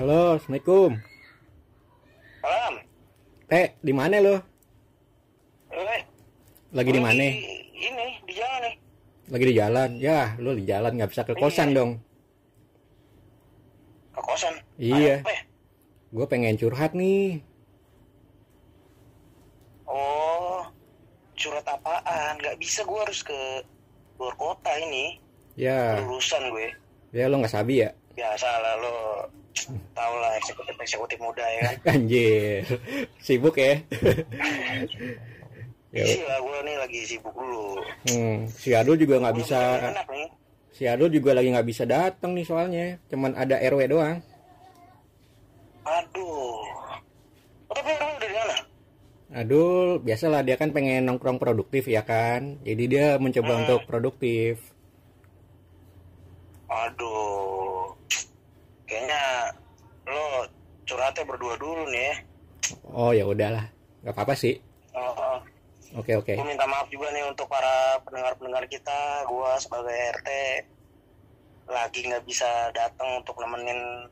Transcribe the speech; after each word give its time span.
Halo, 0.00 0.40
assalamualaikum. 0.40 0.96
Malam. 2.40 2.74
Teh, 3.44 3.76
di 3.84 3.92
mana 3.92 4.16
lo? 4.24 4.40
Eh, 5.68 6.00
Lagi 6.72 6.88
di 6.88 7.00
mana? 7.02 7.20
Ini 7.20 8.06
di 8.24 8.32
jalan 8.32 8.60
nih. 8.64 8.74
Lagi 9.28 9.44
di 9.44 9.54
jalan. 9.54 9.90
Ya, 10.00 10.20
lo 10.40 10.56
di 10.56 10.64
jalan 10.64 10.96
nggak 10.96 11.10
bisa 11.12 11.28
ke 11.28 11.36
kosan 11.36 11.70
Iya. 11.70 11.76
dong. 11.76 11.90
Ke 14.16 14.20
kosan. 14.24 14.54
Iya. 14.80 15.20
Ya? 15.20 15.40
Gue 16.10 16.24
pengen 16.24 16.56
curhat 16.56 16.96
nih. 16.96 17.44
Oh, 19.84 20.64
surat 21.36 21.66
apaan? 21.68 22.40
Gak 22.40 22.56
bisa 22.56 22.88
gue 22.88 22.98
harus 23.04 23.20
ke 23.20 23.36
luar 24.16 24.32
kota 24.40 24.72
ini. 24.80 25.20
Ya, 25.60 26.00
Urusan 26.00 26.48
gue. 26.48 26.72
ya 27.12 27.28
lo 27.28 27.36
nggak 27.36 27.52
sabi 27.52 27.84
ya? 27.84 27.92
Biasa 28.16 28.48
lah 28.48 28.74
lo. 28.80 28.96
Tau 29.92 30.14
lah 30.16 30.32
eksekutif 30.36 30.74
eksekutif 30.76 31.18
muda 31.18 31.42
ya 31.42 31.60
kan. 31.60 31.74
Anjir, 31.94 32.64
sibuk 33.18 33.54
ya? 33.54 33.78
Isi 35.90 36.22
lah 36.22 36.38
gue 36.38 36.58
nih 36.62 36.76
lagi 36.78 37.00
sibuk 37.02 37.34
dulu. 37.34 37.82
hmm, 38.06 38.46
si 38.46 38.70
Adul 38.70 38.94
juga 38.94 39.18
nggak 39.18 39.36
bisa. 39.36 39.58
Enak. 39.90 40.06
Si 40.70 40.86
Adul 40.86 41.10
juga 41.10 41.34
lagi 41.34 41.50
nggak 41.50 41.66
bisa 41.66 41.82
datang 41.82 42.30
nih 42.32 42.46
soalnya. 42.46 42.86
Cuman 43.10 43.34
ada 43.34 43.58
RW 43.58 43.90
doang. 43.90 44.22
Aduh. 45.82 46.62
Tapi 47.66 47.90
orang 47.90 48.14
dari 48.18 48.34
mana? 48.34 48.56
Adul, 49.30 49.98
biasalah 49.98 50.42
dia 50.42 50.54
kan 50.54 50.70
pengen 50.70 51.06
nongkrong 51.06 51.38
produktif 51.38 51.86
ya 51.86 52.02
kan. 52.02 52.62
Jadi 52.62 52.84
dia 52.86 53.18
mencoba 53.18 53.50
Hmm. 53.50 53.60
untuk 53.66 53.80
produktif. 53.84 54.62
Aduh. 56.68 57.94
Kayaknya 58.86 59.22
curhatnya 60.90 61.22
berdua 61.22 61.54
dulu 61.54 61.86
nih 61.86 62.02
ya. 62.02 62.14
Oh 62.90 63.14
ya 63.14 63.22
udahlah, 63.22 63.70
nggak 64.02 64.14
apa-apa 64.14 64.34
sih. 64.34 64.58
Oh, 64.90 65.14
oh. 65.14 65.38
Oke 65.98 66.14
oke. 66.18 66.34
Gue 66.34 66.46
minta 66.46 66.66
maaf 66.66 66.86
juga 66.90 67.10
nih 67.10 67.26
untuk 67.26 67.46
para 67.50 67.98
pendengar-pendengar 68.06 68.66
kita. 68.70 69.26
Gua 69.26 69.58
sebagai 69.58 69.94
RT 69.94 70.28
lagi 71.70 72.00
nggak 72.06 72.26
bisa 72.26 72.46
datang 72.74 73.22
untuk 73.22 73.38
nemenin 73.38 74.10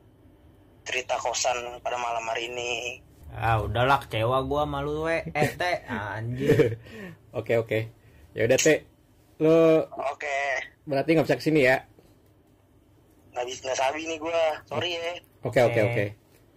cerita 0.87 1.19
kosan 1.19 1.83
pada 1.83 1.99
malam 1.99 2.23
hari 2.31 2.51
ini. 2.51 3.03
Ah 3.35 3.63
udahlah 3.63 4.03
kecewa 4.03 4.43
gua 4.47 4.67
malu 4.67 5.07
we. 5.07 5.23
Eh 5.35 5.51
teh 5.55 5.87
anjir. 5.87 6.79
Oke 7.31 7.59
oke. 7.59 7.91
Ya 8.35 8.47
udah 8.47 8.59
teh, 8.59 8.87
lo 9.43 9.87
Oke, 10.15 10.63
berarti 10.87 11.11
nggak 11.15 11.27
bisa 11.27 11.39
ke 11.39 11.47
sini 11.47 11.61
ya? 11.67 11.83
nggak 13.35 13.47
bisa 13.55 13.61
nggak 13.71 13.79
sabi 13.79 14.01
nih 14.03 14.19
gua. 14.19 14.43
Sorry 14.67 14.99
ya. 14.99 15.15
Oke 15.47 15.61
oke 15.63 15.81
Oke. 15.95 16.05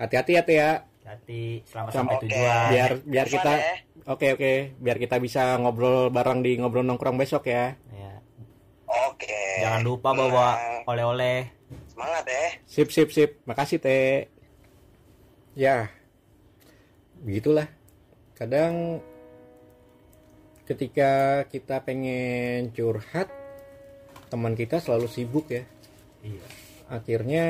Hati-hati 0.02 0.32
ya 0.34 0.42
teh 0.42 0.58
ya. 0.58 0.72
Hati 1.06 1.62
selamat 1.70 1.92
Sampai- 1.94 2.18
Oke. 2.18 2.26
tujuan. 2.26 2.66
Biar 2.74 2.92
biar 3.06 3.28
fun 3.30 3.34
kita. 3.38 3.54
ya. 3.54 3.76
Oke 4.10 4.28
oke. 4.34 4.54
Biar 4.82 4.98
kita 4.98 5.16
bisa 5.22 5.54
ngobrol 5.62 6.10
bareng 6.10 6.42
di 6.42 6.58
ngobrol 6.58 6.82
nongkrong 6.82 7.22
besok 7.22 7.46
ya. 7.46 7.78
Ya. 7.94 8.14
Oke. 9.10 9.62
Jangan 9.62 9.82
lupa 9.86 10.10
bawa 10.12 10.48
oleh-oleh. 10.90 11.54
Semangat 11.86 12.26
ya. 12.26 12.46
Sip 12.66 12.90
sip 12.90 13.14
sip. 13.14 13.46
Makasih 13.46 13.78
teh. 13.78 14.26
Ya. 15.54 15.94
Begitulah. 17.22 17.70
Kadang 18.34 19.06
ketika 20.66 21.46
kita 21.46 21.84
pengen 21.86 22.74
curhat, 22.74 23.30
teman 24.34 24.58
kita 24.58 24.82
selalu 24.82 25.06
sibuk 25.06 25.46
ya. 25.46 25.62
Iya. 26.26 26.42
Akhirnya 26.90 27.46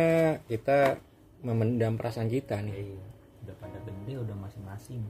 kita 0.46 1.00
memendam 1.41 1.97
perasaan 1.97 2.29
kita 2.29 2.62
nih. 2.62 2.74
Iya. 2.74 3.06
Udah 3.41 3.56
pada 3.57 3.78
gede 3.81 4.13
udah 4.22 4.35
masing-masing. 4.38 5.02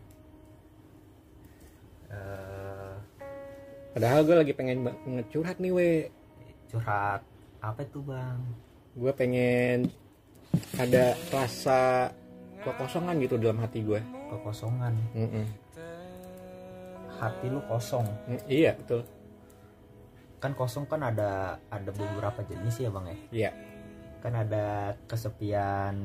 Eh 2.11 2.95
Padahal 3.91 4.23
gue 4.23 4.35
lagi 4.39 4.53
pengen 4.55 4.87
banget 4.87 5.27
curhat 5.35 5.59
nih 5.59 5.71
we. 5.75 5.91
curhat 6.71 7.19
apa 7.59 7.83
itu 7.83 7.99
bang? 8.07 8.39
Gue 8.95 9.11
pengen 9.11 9.91
ada 10.79 11.11
rasa 11.27 12.07
kekosongan 12.63 13.19
gitu 13.19 13.35
dalam 13.35 13.59
hati 13.59 13.83
gue. 13.83 13.99
Kekosongan. 14.31 14.95
Mm-mm. 15.11 15.45
Hati 17.19 17.45
lu 17.51 17.59
kosong. 17.67 18.07
Mm, 18.31 18.41
Iya 18.47 18.71
betul. 18.79 19.03
Kan 20.39 20.55
kosong 20.55 20.87
kan 20.87 21.03
ada 21.03 21.59
ada 21.67 21.89
beberapa 21.91 22.39
jenis 22.47 22.79
ya 22.79 22.89
bang 22.89 23.05
ya. 23.11 23.17
Iya. 23.29 23.51
Kan 24.21 24.33
ada 24.33 24.93
kesepian 25.05 25.95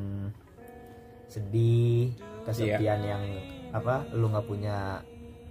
sedih, 1.26 2.14
kesepian 2.44 3.00
yang 3.02 3.22
apa? 3.70 4.06
Lu 4.12 4.30
nggak 4.30 4.46
punya 4.46 5.02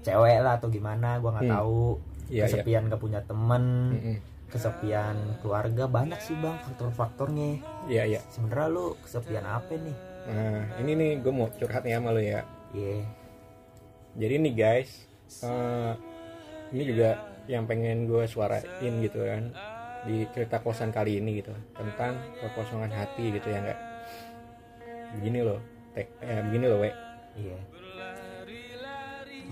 cewek 0.02 0.42
lah 0.42 0.58
atau 0.58 0.70
gimana? 0.70 1.18
Gua 1.20 1.38
nggak 1.38 1.48
Hmm. 1.48 1.58
tahu. 1.62 1.86
Iya 2.26 2.42
iya. 2.42 2.46
kesepian 2.50 2.90
nggak 2.90 2.98
punya 2.98 3.22
temen, 3.22 3.64
Mm-mm. 3.94 4.18
kesepian 4.50 5.14
keluarga 5.46 5.86
banyak 5.86 6.18
sih 6.18 6.34
bang 6.34 6.58
faktor-faktornya. 6.58 7.62
Iya 7.86 8.04
iya. 8.10 8.22
Sebenarnya 8.34 8.68
lu 8.74 8.98
kesepian 9.06 9.46
apa 9.46 9.78
nih? 9.78 9.94
Nah 10.26 10.82
ini 10.82 10.92
nih 10.98 11.12
gue 11.22 11.30
mau 11.30 11.46
curhat 11.54 11.86
nih 11.86 12.02
sama 12.02 12.10
lo 12.10 12.18
ya. 12.18 12.42
Iya. 12.74 13.06
Jadi 14.18 14.36
nih 14.42 14.54
guys, 14.58 15.06
eh, 15.46 15.94
ini 16.74 16.84
juga 16.90 17.10
yang 17.46 17.70
pengen 17.70 18.10
gue 18.10 18.26
suarain 18.26 18.94
gitu 19.06 19.22
kan 19.22 19.54
di 20.06 20.26
cerita 20.32 20.62
kosan 20.62 20.94
kali 20.94 21.18
ini 21.18 21.42
gitu 21.42 21.52
tentang 21.74 22.18
kekosongan 22.42 22.94
hati 22.94 23.34
gitu 23.34 23.48
ya 23.50 23.60
enggak. 23.62 23.80
Begini 25.18 25.40
loh, 25.42 25.60
tek, 25.98 26.08
eh, 26.22 26.42
begini 26.46 26.66
loh 26.70 26.80
we. 26.82 26.92
Iya. 27.36 27.58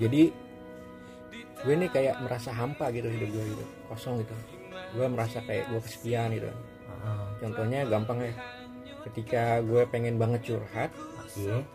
Jadi 0.05 0.21
gue 1.63 1.73
nih 1.79 1.89
kayak 1.89 2.15
merasa 2.21 2.49
hampa 2.51 2.91
gitu 2.91 3.07
hidup 3.09 3.29
gue 3.33 3.43
gitu, 3.57 3.65
kosong 3.89 4.21
gitu. 4.21 4.35
Gue 4.93 5.05
merasa 5.09 5.41
kayak 5.41 5.73
gue 5.73 5.81
kesepian 5.81 6.29
gitu. 6.33 6.49
Heeh. 6.49 7.23
Contohnya 7.41 7.79
gampang 7.89 8.19
ya, 8.21 8.33
ketika 9.09 9.59
gue 9.65 9.83
pengen 9.89 10.21
banget 10.21 10.53
curhat, 10.53 10.91
Iya. 11.33 11.65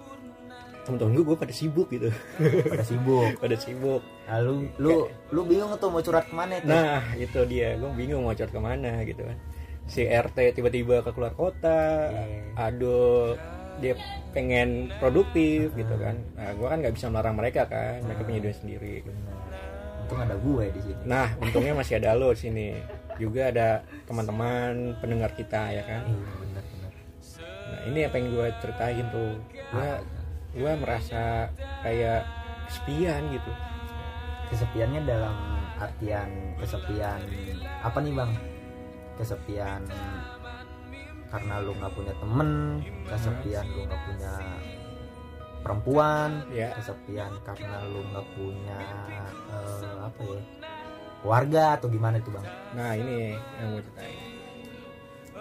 Temen-temen 0.89 1.13
gue, 1.13 1.25
gue 1.27 1.37
pada 1.37 1.53
sibuk 1.53 1.89
gitu, 1.89 2.09
Pada 2.73 2.81
sibuk. 2.83 3.37
pada 3.37 3.55
sibuk. 3.55 4.01
Lalu 4.25 4.53
lu 4.77 4.95
lu 5.29 5.41
bingung 5.45 5.77
tuh 5.77 5.89
mau 5.89 6.01
curhat 6.01 6.25
ke 6.25 6.35
mana 6.35 6.57
tuh? 6.59 6.67
Nah 6.67 7.05
itu 7.15 7.39
dia, 7.45 7.77
gue 7.77 7.91
bingung 7.93 8.25
mau 8.25 8.33
curhat 8.33 8.49
ke 8.49 8.59
mana 8.59 9.05
gitu 9.05 9.21
kan. 9.21 9.37
Si 9.85 10.03
RT 10.03 10.53
tiba-tiba 10.53 11.01
ke 11.01 11.13
keluar 11.13 11.33
kota, 11.33 12.09
Iya. 12.09 12.57
aduh 12.57 13.37
dia 13.79 13.95
pengen 14.33 14.91
produktif 14.97 15.71
gitu 15.73 15.95
kan. 15.95 16.17
Nah 16.35 16.51
gue 16.51 16.67
kan 16.67 16.79
nggak 16.79 16.93
bisa 16.93 17.07
melarang 17.07 17.37
mereka 17.37 17.63
kan, 17.65 18.01
mereka 18.03 18.21
punya 18.23 18.41
duit 18.43 18.57
sendiri. 18.57 19.05
Bener. 19.05 19.37
Untung 20.03 20.21
ada 20.21 20.35
gue 20.35 20.65
di 20.73 20.81
sini. 20.83 21.01
Nah 21.05 21.29
untungnya 21.45 21.73
masih 21.73 22.01
ada 22.01 22.13
lo 22.13 22.33
di 22.33 22.41
sini, 22.43 22.69
juga 23.17 23.49
ada 23.49 23.69
teman-teman 24.05 24.97
pendengar 24.99 25.31
kita 25.33 25.69
ya 25.71 25.85
kan. 25.85 26.03
Iya 26.05 26.33
bener 26.37 26.65
bener. 26.65 26.93
Nah 27.69 27.81
ini 27.87 28.01
apa 28.03 28.15
yang 28.17 28.29
gue 28.29 28.47
ceritain 28.59 29.07
tuh, 29.09 29.31
gue 29.53 29.89
gue 30.55 30.73
merasa 30.81 31.49
kayak 31.83 32.25
kesepian 32.69 33.23
gitu. 33.33 33.53
Kesepiannya 34.49 35.01
dalam 35.05 35.37
artian 35.79 36.29
kesepian 36.57 37.21
apa 37.85 37.99
nih 38.01 38.13
bang? 38.17 38.33
Kesepian 39.21 39.83
karena 41.29 41.55
lu 41.61 41.77
nggak 41.77 41.93
punya 41.93 42.15
temen, 42.17 42.81
kesepian 43.05 43.65
lu 43.69 43.85
nggak 43.85 44.03
punya 44.09 44.33
perempuan, 45.61 46.31
Ya. 46.49 46.73
kesepian 46.73 47.33
karena 47.45 47.85
lu 47.85 48.01
nggak 48.09 48.27
punya 48.33 48.81
eh, 49.53 49.97
apa 50.01 50.21
ya 50.25 50.41
keluarga 51.19 51.63
atau 51.77 51.91
gimana 51.91 52.17
tuh 52.23 52.33
bang? 52.33 52.47
Nah 52.73 52.91
ini 52.95 53.35
yang 53.61 53.69
mau 53.75 53.81
ceritain. 53.83 54.23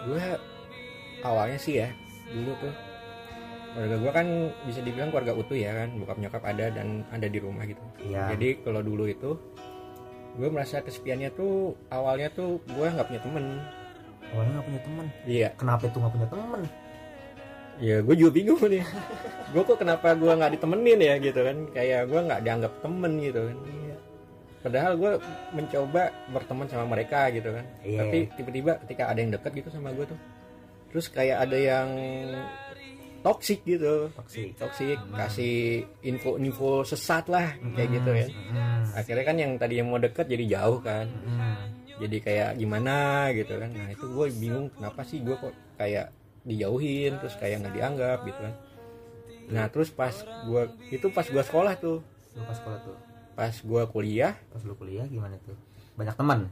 Gue 0.10 0.24
awalnya 1.24 1.58
sih 1.58 1.80
ya 1.82 1.90
dulu 2.28 2.52
tuh 2.60 2.74
keluarga 3.78 3.98
gue 4.02 4.12
kan 4.12 4.28
bisa 4.66 4.80
dibilang 4.82 5.14
keluarga 5.14 5.34
utuh 5.38 5.54
ya 5.54 5.70
kan 5.70 5.94
bokap 6.02 6.18
nyokap 6.18 6.44
ada 6.50 6.66
dan 6.74 7.06
ada 7.14 7.28
di 7.30 7.38
rumah 7.38 7.62
gitu. 7.70 7.78
Iya. 8.10 8.34
Jadi 8.34 8.66
kalau 8.66 8.82
dulu 8.82 9.06
itu 9.06 9.38
gue 10.34 10.50
merasa 10.50 10.82
kesepiannya 10.82 11.30
tuh 11.38 11.78
awalnya 11.94 12.34
tuh 12.34 12.58
gue 12.66 12.88
nggak 12.90 13.06
punya 13.06 13.22
temen. 13.22 13.46
Awalnya 14.34 14.52
nggak 14.58 14.66
punya 14.66 14.82
temen. 14.82 15.06
Iya, 15.30 15.50
Kenapa 15.54 15.84
itu 15.86 15.98
nggak 16.02 16.14
punya 16.18 16.30
temen? 16.34 16.62
ya 17.78 18.02
gue 18.02 18.16
juga 18.18 18.32
bingung 18.34 18.58
nih. 18.58 18.82
gue 19.54 19.62
kok 19.62 19.78
kenapa 19.78 20.18
gue 20.18 20.32
nggak 20.34 20.52
ditemenin 20.58 20.98
ya 20.98 21.14
gitu 21.22 21.40
kan? 21.46 21.58
Kayak 21.78 22.10
gue 22.10 22.20
nggak 22.26 22.42
dianggap 22.42 22.74
temen 22.82 23.12
gitu 23.22 23.42
kan. 23.46 23.58
Iya. 23.62 23.96
Padahal 24.58 24.94
gue 24.98 25.12
mencoba 25.54 26.04
berteman 26.34 26.66
sama 26.66 26.86
mereka 26.90 27.30
gitu 27.30 27.54
kan. 27.54 27.66
Iya. 27.86 28.00
tapi 28.02 28.18
tiba-tiba 28.34 28.82
ketika 28.82 29.14
ada 29.14 29.20
yang 29.22 29.30
dekat 29.30 29.52
gitu 29.54 29.70
sama 29.70 29.94
gue 29.94 30.10
tuh 30.10 30.18
terus 30.88 31.12
kayak 31.12 31.46
ada 31.46 31.58
yang 31.60 31.88
toksik 33.28 33.60
gitu. 33.68 34.08
Toksik. 34.16 34.56
toksik 34.56 34.98
kasih 35.12 35.84
info-info 36.08 36.88
sesat 36.88 37.28
lah 37.28 37.60
kayak 37.76 37.90
gitu 38.00 38.12
ya. 38.16 38.28
Hmm. 38.32 38.88
akhirnya 38.96 39.24
kan 39.28 39.36
yang 39.36 39.52
tadi 39.60 39.84
yang 39.84 39.92
mau 39.92 40.00
deket 40.00 40.32
jadi 40.32 40.46
jauh 40.56 40.80
kan. 40.80 41.12
Hmm. 41.28 41.76
jadi 42.00 42.18
kayak 42.24 42.52
gimana 42.56 43.28
gitu 43.36 43.60
kan. 43.60 43.70
Nah 43.76 43.92
itu 43.92 44.06
gue 44.08 44.26
bingung 44.40 44.72
kenapa 44.72 45.04
sih 45.04 45.20
gue 45.20 45.36
kok 45.36 45.52
kayak 45.76 46.16
dijauhin 46.48 47.20
terus 47.20 47.36
kayak 47.36 47.68
nggak 47.68 47.76
dianggap 47.76 48.20
gitu 48.24 48.40
kan. 48.40 48.54
Nah 49.48 49.66
terus 49.72 49.92
pas 49.92 50.12
gua 50.48 50.72
itu 50.92 51.08
pas 51.12 51.28
gua 51.28 51.44
sekolah 51.44 51.74
tuh. 51.80 52.00
Lu 52.36 52.42
pas 52.44 52.56
sekolah 52.56 52.80
tuh. 52.84 52.98
Pas 53.36 53.56
gua 53.64 53.84
kuliah. 53.88 54.36
Pas 54.52 54.64
lu 54.64 54.76
kuliah 54.76 55.08
gimana 55.08 55.36
tuh? 55.44 55.56
Banyak 56.00 56.16
teman 56.16 56.48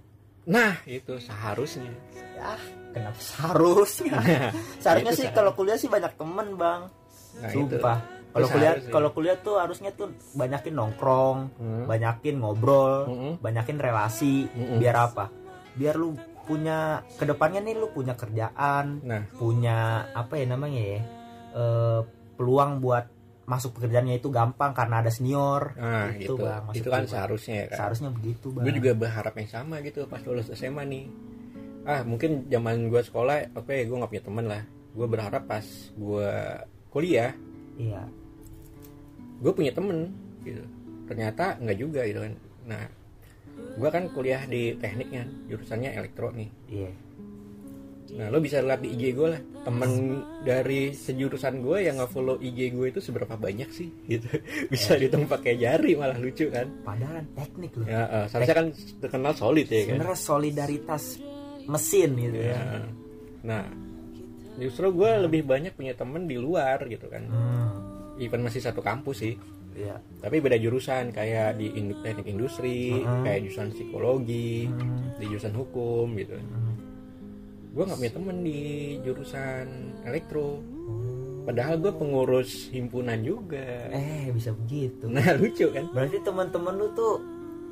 nah 0.45 0.77
itu 0.85 1.17
seharusnya 1.17 1.89
ya 2.33 2.53
kenapa 2.91 3.17
seharusnya 3.17 4.13
seharusnya 4.77 5.11
Itu 5.11 5.17
sih 5.17 5.25
seharusnya. 5.25 5.33
kalau 5.33 5.51
kuliah 5.53 5.75
sih 5.75 5.87
banyak 5.87 6.13
temen 6.13 6.47
bang 6.53 6.81
nah 7.35 7.49
itu 7.49 7.57
sumpah 7.67 7.97
kalau 8.29 8.47
kuliah 8.47 8.71
seharusnya. 8.71 8.91
kalau 8.91 9.09
kuliah 9.11 9.37
tuh 9.37 9.55
harusnya 9.55 9.91
tuh 9.91 10.07
banyakin 10.33 10.73
nongkrong 10.73 11.39
Hmm. 11.55 11.83
banyakin 11.85 12.35
ngobrol 12.37 12.93
Mm-mm. 13.05 13.33
banyakin 13.39 13.77
relasi 13.77 14.45
Mm-mm. 14.47 14.77
biar 14.77 14.95
apa 15.01 15.25
biar 15.73 15.95
lu 15.95 16.13
punya 16.43 16.77
ke 17.11 17.25
depannya 17.25 17.59
nih 17.59 17.73
lu 17.73 17.89
punya 17.89 18.13
kerjaan 18.13 19.01
nah 19.01 19.25
punya 19.33 19.77
apa 20.11 20.33
ya 20.35 20.45
namanya 20.45 20.77
ya 20.79 20.99
eh, 21.51 21.99
peluang 22.35 22.79
buat 22.79 23.05
masuk 23.45 23.77
pekerjaannya 23.77 24.17
itu 24.17 24.33
gampang 24.33 24.73
karena 24.73 25.05
ada 25.05 25.13
senior. 25.13 25.77
Nah 25.77 26.17
Itu, 26.17 26.33
itu 26.33 26.43
Bang, 26.45 26.61
maksud 26.65 26.81
itu 26.81 26.89
kan 26.89 27.03
seharusnya 27.05 27.55
ya 27.55 27.65
kan? 27.69 27.77
Seharusnya 27.77 28.09
begitu 28.09 28.47
bang. 28.49 28.63
gue 28.65 28.73
juga 28.81 28.91
berharap 28.97 29.33
yang 29.37 29.49
sama 29.49 29.75
gitu 29.85 30.09
pas 30.09 30.21
lulus 30.25 30.49
SMA 30.57 30.83
nih. 30.89 31.05
Ah 31.85 32.01
mungkin 32.01 32.49
zaman 32.49 32.89
gue 32.89 33.01
sekolah 33.05 33.53
oke 33.53 33.73
gue 33.73 33.95
nggak 33.95 34.11
punya 34.11 34.25
teman 34.25 34.45
lah. 34.49 34.63
Gue 34.97 35.07
berharap 35.07 35.43
pas 35.45 35.65
gue 35.93 36.31
kuliah 36.89 37.35
iya. 37.77 38.07
gue 39.39 39.51
punya 39.53 39.69
temen 39.69 40.09
gitu. 40.41 40.65
Ternyata 41.05 41.61
nggak 41.61 41.77
juga 41.77 42.01
gitu 42.09 42.25
kan. 42.25 42.33
Nah 42.65 42.83
gue 43.77 43.89
kan 43.93 44.09
kuliah 44.09 44.41
di 44.49 44.73
teknik 44.81 45.13
kan 45.13 45.29
jurusannya 45.45 45.93
elektro 45.93 46.33
nih. 46.33 46.49
Iya 46.65 47.04
nah 48.07 48.29
lo 48.29 48.37
bisa 48.37 48.61
lihat 48.61 48.79
di 48.79 48.89
IG 48.91 49.03
gue 49.11 49.27
lah. 49.27 49.41
Temen 49.65 49.91
dari 50.41 50.93
sejurusan 50.93 51.57
gue 51.59 51.77
yang 51.81 51.97
nggak 51.97 52.11
follow 52.11 52.37
IG 52.37 52.69
gue 52.69 52.87
itu 52.87 52.99
seberapa 52.99 53.33
banyak 53.33 53.69
sih? 53.69 53.89
Gitu. 54.11 54.29
Bisa 54.69 54.93
dihitung 54.93 55.25
pakai 55.25 55.57
jari 55.57 55.93
malah 55.93 56.15
lucu 56.15 56.47
kan? 56.47 56.69
Padahal 56.81 57.25
teknik 57.33 57.73
loh 57.75 57.85
ya 57.85 58.05
eh, 58.05 58.25
seharusnya 58.29 58.55
kan 58.55 58.67
terkenal 58.99 59.33
solid 59.33 59.65
ya 59.65 59.81
kan? 59.81 59.97
Sebenarnya 59.97 60.19
solidaritas 60.19 61.03
mesin 61.65 62.09
gitu 62.15 62.37
ya. 62.37 62.53
Ya. 62.53 62.61
Nah, 63.41 63.63
justru 64.55 64.87
gue 64.91 65.11
lebih 65.19 65.41
banyak 65.43 65.73
punya 65.73 65.93
temen 65.93 66.25
di 66.25 66.37
luar 66.37 66.85
gitu 66.85 67.09
kan. 67.09 67.25
hmm, 67.25 67.73
Even 68.15 68.41
masih 68.41 68.61
satu 68.61 68.79
kampus 68.79 69.17
sih, 69.19 69.35
iya. 69.75 69.99
Tapi 70.21 70.39
beda 70.39 70.55
jurusan 70.55 71.11
kayak 71.11 71.59
di 71.59 71.67
teknik 71.99 72.31
industri, 72.31 72.95
Mhm. 72.95 73.21
kayak 73.21 73.39
jurusan 73.43 73.69
psikologi, 73.69 74.71
Hmm, 74.71 75.19
di 75.19 75.25
jurusan 75.27 75.51
hukum 75.51 76.15
gitu. 76.15 76.37
hmm. 76.37 76.73
Gue 77.75 77.83
nggak 77.83 77.99
punya 77.99 78.13
temen 78.15 78.37
di 78.41 78.59
jurusan 79.03 79.67
elektro. 80.07 80.63
Oh. 80.63 81.43
Padahal 81.45 81.77
gue 81.77 81.91
pengurus 81.91 82.71
himpunan 82.71 83.19
juga. 83.21 83.91
eh 83.93 84.33
bisa 84.33 84.49
begitu 84.55 85.05
Nah 85.05 85.35
lucu 85.37 85.69
kan? 85.69 85.85
berarti 85.93 86.17
teman-teman 86.25 86.73
lu 86.73 86.87
tuh 86.97 87.21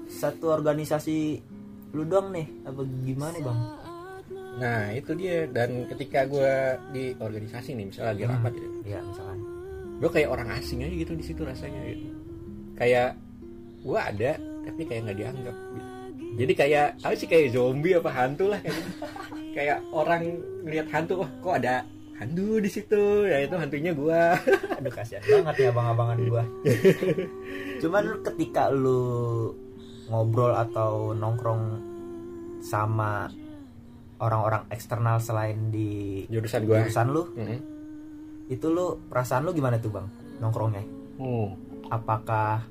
satu 0.05 0.53
organisasi 0.53 1.41
lu 1.95 2.05
doang 2.05 2.29
nih 2.35 2.45
apa 2.67 2.81
gimana 3.01 3.37
bang 3.41 3.59
Nah 4.61 4.93
itu 4.93 5.17
dia. 5.17 5.49
Dan 5.49 5.89
ketika 5.89 6.29
gue 6.29 6.53
di 6.93 7.17
organisasi 7.17 7.73
nih, 7.73 7.85
misalnya 7.89 8.13
lagi 8.13 8.23
rapat 8.29 8.51
gitu, 8.53 8.77
ya 8.85 9.01
misalkan 9.01 9.39
gue 10.03 10.09
kayak 10.11 10.29
orang 10.35 10.49
asing 10.59 10.83
aja 10.83 10.91
gitu 10.91 11.13
di 11.15 11.23
situ 11.23 11.41
rasanya 11.47 11.79
gitu 11.87 12.11
kayak 12.75 13.15
gue 13.87 13.99
ada 13.99 14.31
tapi 14.67 14.81
kayak 14.83 15.01
nggak 15.07 15.17
dianggap 15.23 15.55
gitu. 15.55 15.89
jadi 16.43 16.53
kayak 16.59 16.87
apa 16.99 17.15
sih 17.15 17.29
kayak 17.31 17.55
zombie 17.55 17.95
apa 17.95 18.09
hantu 18.11 18.51
lah 18.51 18.59
kayak, 18.59 18.83
kayak 19.53 19.79
orang 19.93 20.41
ngeliat 20.65 20.87
hantu 20.89 21.23
wah 21.23 21.31
kok 21.39 21.55
ada 21.61 21.85
hantu 22.17 22.57
di 22.59 22.69
situ? 22.69 23.29
Ya 23.29 23.45
itu 23.45 23.55
hantunya 23.55 23.93
gue 23.93 24.21
aduh 24.81 24.91
kasihan 24.91 25.21
banget 25.21 25.55
ya 25.63 25.69
abang-abangan 25.71 26.17
gua. 26.27 26.43
Cuman 27.81 28.05
ketika 28.25 28.73
lu 28.73 29.53
ngobrol 30.09 30.51
atau 30.51 31.15
nongkrong 31.15 31.79
sama 32.63 33.31
orang-orang 34.19 34.63
eksternal 34.71 35.19
selain 35.19 35.71
di 35.71 36.23
jurusan 36.31 36.63
gue 36.63 36.77
jurusan 36.79 37.07
lu 37.11 37.23
itu 38.47 38.67
lu 38.71 38.99
perasaan 39.07 39.47
lu 39.47 39.51
gimana 39.55 39.79
tuh 39.79 39.91
bang 39.93 40.07
nongkrongnya? 40.39 40.83
Apakah 41.91 42.65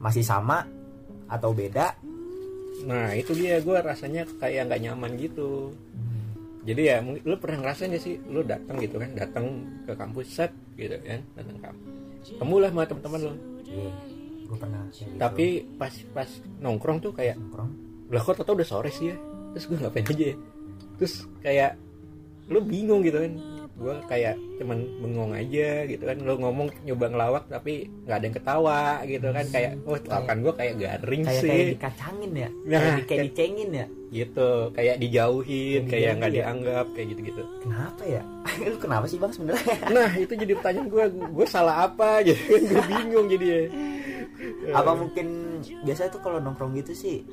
masih 0.00 0.22
sama 0.22 0.64
atau 1.26 1.50
beda 1.50 1.98
nah 2.84 3.16
itu 3.16 3.32
dia 3.32 3.62
gue 3.64 3.76
rasanya 3.80 4.28
kayak 4.36 4.68
nggak 4.68 4.82
nyaman 4.84 5.16
gitu. 5.16 5.72
Jadi 6.66 6.82
ya 6.82 6.98
lu 7.00 7.38
pernah 7.38 7.62
ngerasain 7.62 7.94
gak 7.94 8.02
sih 8.02 8.18
lu 8.26 8.42
datang 8.42 8.74
gitu 8.82 8.98
kan 8.98 9.14
datang 9.14 9.62
ke 9.86 9.94
kampus 9.94 10.26
set 10.34 10.50
gitu 10.74 10.98
kan 11.00 11.22
datang 11.38 11.56
kampus. 11.62 12.34
Temulah 12.36 12.68
sama 12.74 12.84
teman-teman 12.90 13.20
lu. 13.22 13.34
Iya 13.70 13.90
gue 14.46 14.58
pernah 14.58 14.80
gitu. 14.94 15.18
tapi 15.18 15.46
pas 15.74 15.90
pas 16.14 16.30
nongkrong 16.62 16.98
tuh 17.02 17.12
kayak 17.12 17.34
nongkrong? 17.36 17.70
lah 18.06 18.22
kok 18.22 18.38
tau 18.38 18.54
udah 18.54 18.68
sore 18.68 18.90
sih 18.94 19.10
ya 19.10 19.16
terus 19.50 19.66
gue 19.66 19.76
ngapain 19.82 20.06
aja 20.06 20.24
ya. 20.30 20.36
Terus 21.02 21.14
kayak 21.42 21.72
lu 22.46 22.62
bingung 22.62 23.02
gitu 23.02 23.18
kan 23.18 23.32
gue 23.76 23.94
kayak 24.04 24.34
cuman 24.56 24.78
bengong 24.98 25.32
aja 25.32 25.84
gitu 25.84 26.02
kan. 26.02 26.16
Lu 26.18 26.34
ngomong 26.36 26.72
nyoba 26.82 27.06
ngelawak 27.06 27.44
tapi 27.46 27.72
nggak 28.02 28.16
ada 28.16 28.24
yang 28.24 28.36
ketawa 28.36 28.80
gitu 29.04 29.28
kan. 29.30 29.44
Kayak 29.46 29.72
oh 29.84 29.96
lawakan 30.00 30.36
gue 30.40 30.52
kayak 30.54 30.74
garing 30.76 31.22
kayak 31.22 31.42
sih. 31.42 31.48
kayak 31.48 31.66
dikacangin 31.76 32.32
ya? 32.32 32.48
Nah, 32.64 32.78
kayak, 32.78 32.94
di- 32.96 33.06
kayak 33.06 33.20
dicengin 33.28 33.70
ya? 33.72 33.86
gitu. 34.06 34.50
Kayak 34.72 34.96
dijauhin 34.96 35.82
Kayak 35.84 35.92
kayak 35.92 36.12
nggak 36.16 36.30
ya? 36.30 36.36
dianggap 36.38 36.86
kayak 36.94 37.06
gitu 37.12 37.20
gitu 37.26 37.42
kenapa 37.60 38.02
ya? 38.02 38.22
Lu 38.70 38.76
kenapa 38.78 39.04
sih 39.04 39.18
bang 39.18 39.32
sebenarnya? 39.32 39.76
Nah 39.96 40.10
itu 40.14 40.32
jadi 40.32 40.52
pertanyaan 40.54 40.88
gue 40.88 41.04
gue 41.26 41.46
salah 41.46 41.76
apa? 41.84 42.22
Gitu 42.22 42.38
kan 42.38 42.62
gue 42.64 42.82
bingung 42.86 43.26
jadi. 43.28 43.46
Ya 43.46 43.62
apa 44.74 44.92
mungkin 44.92 45.26
biasanya 45.82 46.10
tuh 46.10 46.20
kalau 46.20 46.38
nongkrong 46.38 46.76
gitu 46.76 46.92
sih 46.92 47.24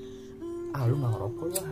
ah 0.74 0.88
lu 0.88 0.98
nggak 0.98 1.14
ngerokok 1.14 1.48
lah 1.54 1.70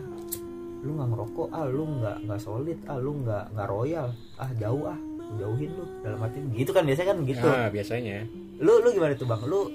lu 0.82 0.90
nggak 0.98 1.08
ngerokok 1.14 1.48
ah 1.54 1.64
lu 1.70 1.84
nggak 2.02 2.16
nggak 2.26 2.40
solid 2.42 2.78
ah 2.90 2.98
lu 2.98 3.10
nggak 3.22 3.44
nggak 3.54 3.68
royal. 3.70 4.08
Ah 4.36 4.50
jauh 4.58 4.84
ah 4.90 4.98
jauhin 5.38 5.70
lu. 5.78 5.84
Dalam 6.02 6.18
arti 6.20 6.38
gitu 6.58 6.70
kan 6.74 6.82
biasanya 6.82 7.08
kan 7.14 7.18
gitu. 7.22 7.46
Nah 7.46 7.66
biasanya. 7.70 8.18
Lu 8.58 8.72
lu 8.82 8.88
gimana 8.90 9.14
tuh 9.14 9.26
bang? 9.30 9.40
Lu 9.46 9.70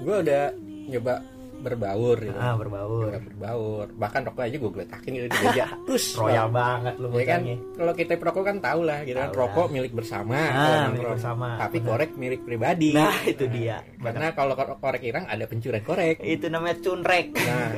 gue 0.00 0.16
udah 0.26 0.42
nyoba 0.90 1.14
berbaur 1.60 2.16
gitu. 2.24 2.38
Ah 2.40 2.56
berbaur. 2.56 3.12
Nggak 3.14 3.24
berbaur. 3.30 3.86
Bahkan 3.94 4.20
rokok 4.26 4.42
aja 4.42 4.56
gue 4.58 4.72
geletakin 4.74 5.10
gitu 5.12 5.26
di 5.28 5.38
meja. 5.44 5.66
Terus 5.86 6.04
royal 6.16 6.48
banget 6.50 6.94
lu 6.98 7.06
ya 7.14 7.26
kan? 7.28 7.40
kalau 7.76 7.92
kita 7.94 8.12
perokok 8.16 8.44
kan 8.48 8.56
tau 8.58 8.80
lah 8.82 8.98
gitu 9.06 9.18
kan 9.20 9.30
rokok 9.30 9.66
milik 9.70 9.92
bersama. 9.94 10.34
Ah, 10.34 10.50
kalau 10.50 10.56
milik 10.58 10.82
nongkrong. 10.90 11.14
bersama. 11.14 11.48
tapi 11.60 11.76
Benar. 11.78 11.88
korek 11.94 12.10
milik 12.18 12.40
pribadi. 12.42 12.90
Nah 12.96 13.16
itu 13.22 13.44
dia. 13.46 13.84
karena 14.02 14.34
kalau 14.34 14.58
kor- 14.58 14.80
korek 14.82 15.02
hilang 15.04 15.28
ada 15.30 15.44
pencurian 15.46 15.84
korek. 15.84 16.18
Itu 16.24 16.50
namanya 16.50 16.76
cunrek. 16.82 17.38
Nah 17.38 17.70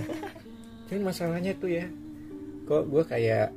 cuman 0.88 1.08
masalahnya 1.08 1.56
tuh 1.56 1.72
ya 1.72 1.86
kok 2.72 2.88
gue 2.88 3.02
kayak 3.04 3.52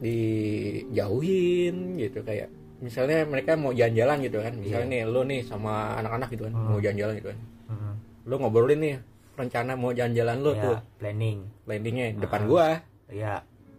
dijauhin 0.00 1.74
gitu 1.98 2.22
kayak 2.22 2.48
misalnya 2.80 3.26
mereka 3.26 3.52
mau 3.54 3.74
jalan-jalan 3.74 4.22
gitu 4.24 4.38
kan 4.38 4.54
misalnya 4.56 4.88
nih 4.88 5.02
lo 5.04 5.20
nih 5.22 5.42
sama 5.42 5.98
anak-anak 5.98 6.28
gitu 6.30 6.48
kan 6.48 6.54
Hmm. 6.54 6.66
mau 6.70 6.78
jalan-jalan 6.78 7.14
gitu 7.18 7.28
kan. 7.28 7.40
Hmm, 7.68 7.94
lo 8.24 8.34
ngobrolin 8.38 8.78
nih 8.78 8.94
rencana 9.36 9.72
mau 9.74 9.90
jalan-jalan 9.90 10.36
lo 10.38 10.52
ya, 10.52 10.62
tuh. 10.62 10.78
planning. 10.96 11.38
Landingnya 11.66 12.06
depan 12.16 12.40
Ah. 12.40 12.46
gua. 12.46 12.68
Ya 13.10 13.34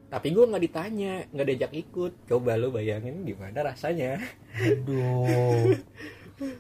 tapi 0.07 0.27
gue 0.29 0.43
nggak 0.43 0.59
ditanya 0.61 1.13
nggak 1.31 1.47
diajak 1.47 1.71
ikut. 1.73 2.11
Coba 2.27 2.59
lo 2.59 2.67
bayangin 2.69 3.23
gimana 3.23 3.63
rasanya. 3.63 4.19
Aduh. 4.59 5.71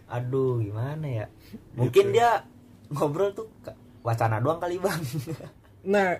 Aduh 0.07 0.61
gimana 0.61 1.05
ya? 1.05 1.25
Mungkin 1.75 2.09
dia 2.09 2.41
ngobrol 2.89 3.35
tuh 3.35 3.51
wacana 4.01 4.39
doang 4.39 4.57
kali 4.57 4.77
bang. 4.77 5.01
Nah 5.83 6.17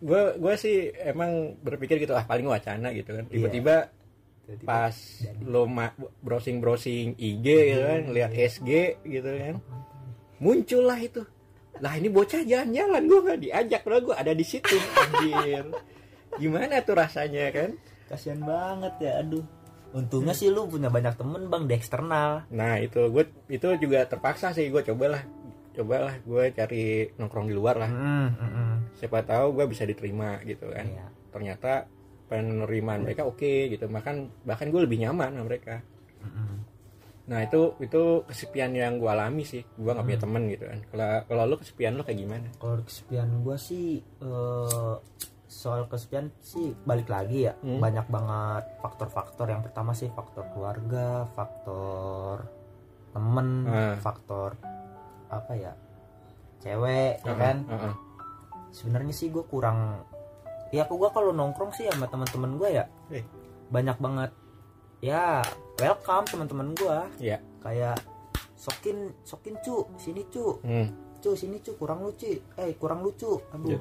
gue 0.00 0.22
gue 0.36 0.54
sih 0.56 0.92
emang 1.04 1.56
berpikir 1.60 2.00
gitu 2.00 2.12
ah 2.16 2.24
paling 2.24 2.46
wacana 2.48 2.92
gitu 2.92 3.16
kan. 3.16 3.24
Tiba-tiba 3.28 3.88
Tiba-tiba 4.50 4.66
pas 4.66 4.96
jadi. 5.22 5.46
lo 5.46 5.62
browsing 6.26 6.58
browsing 6.58 7.14
IG 7.14 7.46
gitu 7.46 7.82
kan 7.86 8.02
lihat 8.10 8.32
SG 8.34 8.70
gitu 9.06 9.30
kan. 9.30 9.54
Muncullah 10.40 10.98
itu. 10.98 11.22
Lah 11.80 11.96
ini 11.96 12.10
bocah 12.12 12.42
jalan-jalan 12.44 13.02
gue 13.06 13.20
nggak 13.24 13.40
diajak 13.40 13.82
lah 13.86 14.00
gue 14.02 14.14
ada 14.16 14.32
di 14.34 14.44
situ. 14.44 14.76
Anjir. 14.76 15.64
Gimana 16.36 16.82
tuh 16.82 16.94
rasanya 16.98 17.48
kan? 17.54 17.70
Kasihan 18.10 18.42
banget 18.42 18.94
ya 19.00 19.12
aduh. 19.22 19.44
Untungnya 19.90 20.34
sih 20.34 20.50
lu 20.50 20.70
punya 20.70 20.86
banyak 20.86 21.18
temen 21.18 21.50
bang 21.50 21.66
di 21.66 21.74
eksternal. 21.74 22.46
Nah 22.50 22.78
itu 22.78 23.10
gue 23.10 23.24
itu 23.50 23.68
juga 23.78 24.06
terpaksa 24.06 24.50
sih 24.54 24.70
gue 24.70 24.82
cobalah. 24.82 25.22
Cobalah 25.74 26.18
gue 26.22 26.44
cari 26.54 27.10
nongkrong 27.14 27.46
di 27.50 27.54
luar 27.54 27.78
lah. 27.78 27.90
Hmm, 27.90 28.28
hmm, 28.34 28.50
hmm. 28.50 28.69
Siapa 28.94 29.22
tahu 29.22 29.52
gue 29.52 29.66
bisa 29.66 29.84
diterima 29.84 30.40
gitu 30.42 30.66
kan 30.66 30.84
Iya. 30.84 31.06
ternyata 31.30 31.72
penerimaan 32.26 33.02
mereka 33.02 33.22
oke 33.22 33.42
gitu 33.68 33.86
bahkan 33.86 34.16
bahkan 34.42 34.68
gue 34.68 34.80
lebih 34.80 34.98
nyaman 35.00 35.30
sama 35.32 35.44
mereka 35.44 35.82
Hmm, 36.18 36.30
hmm. 36.30 36.56
nah 37.26 37.40
itu 37.40 37.60
itu 37.78 38.02
kesepian 38.24 38.70
yang 38.72 38.96
gue 38.96 39.06
alami 39.06 39.42
sih 39.42 39.62
gue 39.62 39.82
nggak 39.84 39.96
Hmm. 39.96 40.06
punya 40.06 40.20
temen 40.20 40.42
gitu 40.48 40.64
kan 40.64 40.78
kalau 40.86 41.08
kalau 41.24 41.42
lu 41.44 41.56
kesepian 41.56 41.92
lu 41.92 42.02
kayak 42.02 42.18
gimana 42.18 42.48
kalau 42.56 42.76
kesepian 42.80 43.28
gua 43.40 43.56
sih 43.56 43.88
eh, 44.00 44.94
soal 45.46 45.82
kesepian 45.84 46.30
sih 46.38 46.70
balik 46.80 47.06
lagi 47.06 47.46
ya 47.46 47.54
Hmm. 47.56 47.78
banyak 47.78 48.06
banget 48.06 48.64
faktor-faktor 48.78 49.46
yang 49.48 49.62
pertama 49.62 49.90
sih 49.90 50.06
faktor 50.08 50.46
keluarga 50.50 51.26
faktor 51.32 52.46
temen 53.10 53.48
Ah. 53.66 53.96
faktor 53.96 54.54
apa 55.28 55.52
ya 55.52 55.72
cewek 56.60 57.18
ya 57.18 57.26
Heeh, 57.26 57.36
kan 57.36 57.56
heeh. 57.64 57.94
Sebenarnya 58.70 59.10
sih 59.10 59.28
gue 59.28 59.42
kurang 59.42 60.02
ya 60.70 60.84
aku 60.84 60.94
gue 60.96 61.10
kalau 61.10 61.30
nongkrong 61.30 61.70
sih 61.70 61.86
sama 61.86 62.06
teman-teman 62.06 62.56
gue 62.56 62.70
ya 62.72 62.84
Eh. 63.08 63.24
banyak 63.68 63.96
banget 63.96 64.30
ya 65.00 65.42
welcome 65.76 66.26
teman-teman 66.26 66.72
gue 66.72 66.98
Iya. 67.20 67.38
kayak 67.58 67.98
sokin 68.54 69.10
sokin 69.20 69.56
cu 69.58 69.88
sini 69.96 70.22
cu 70.26 70.60
Hmm. 70.60 70.88
cu 71.16 71.32
sini 71.32 71.58
cu 71.58 71.74
kurang 71.74 72.00
lucu 72.00 72.28
eh 72.54 72.72
kurang 72.74 73.00
lucu 73.00 73.40
aduh 73.50 73.70
Iya. 73.70 73.80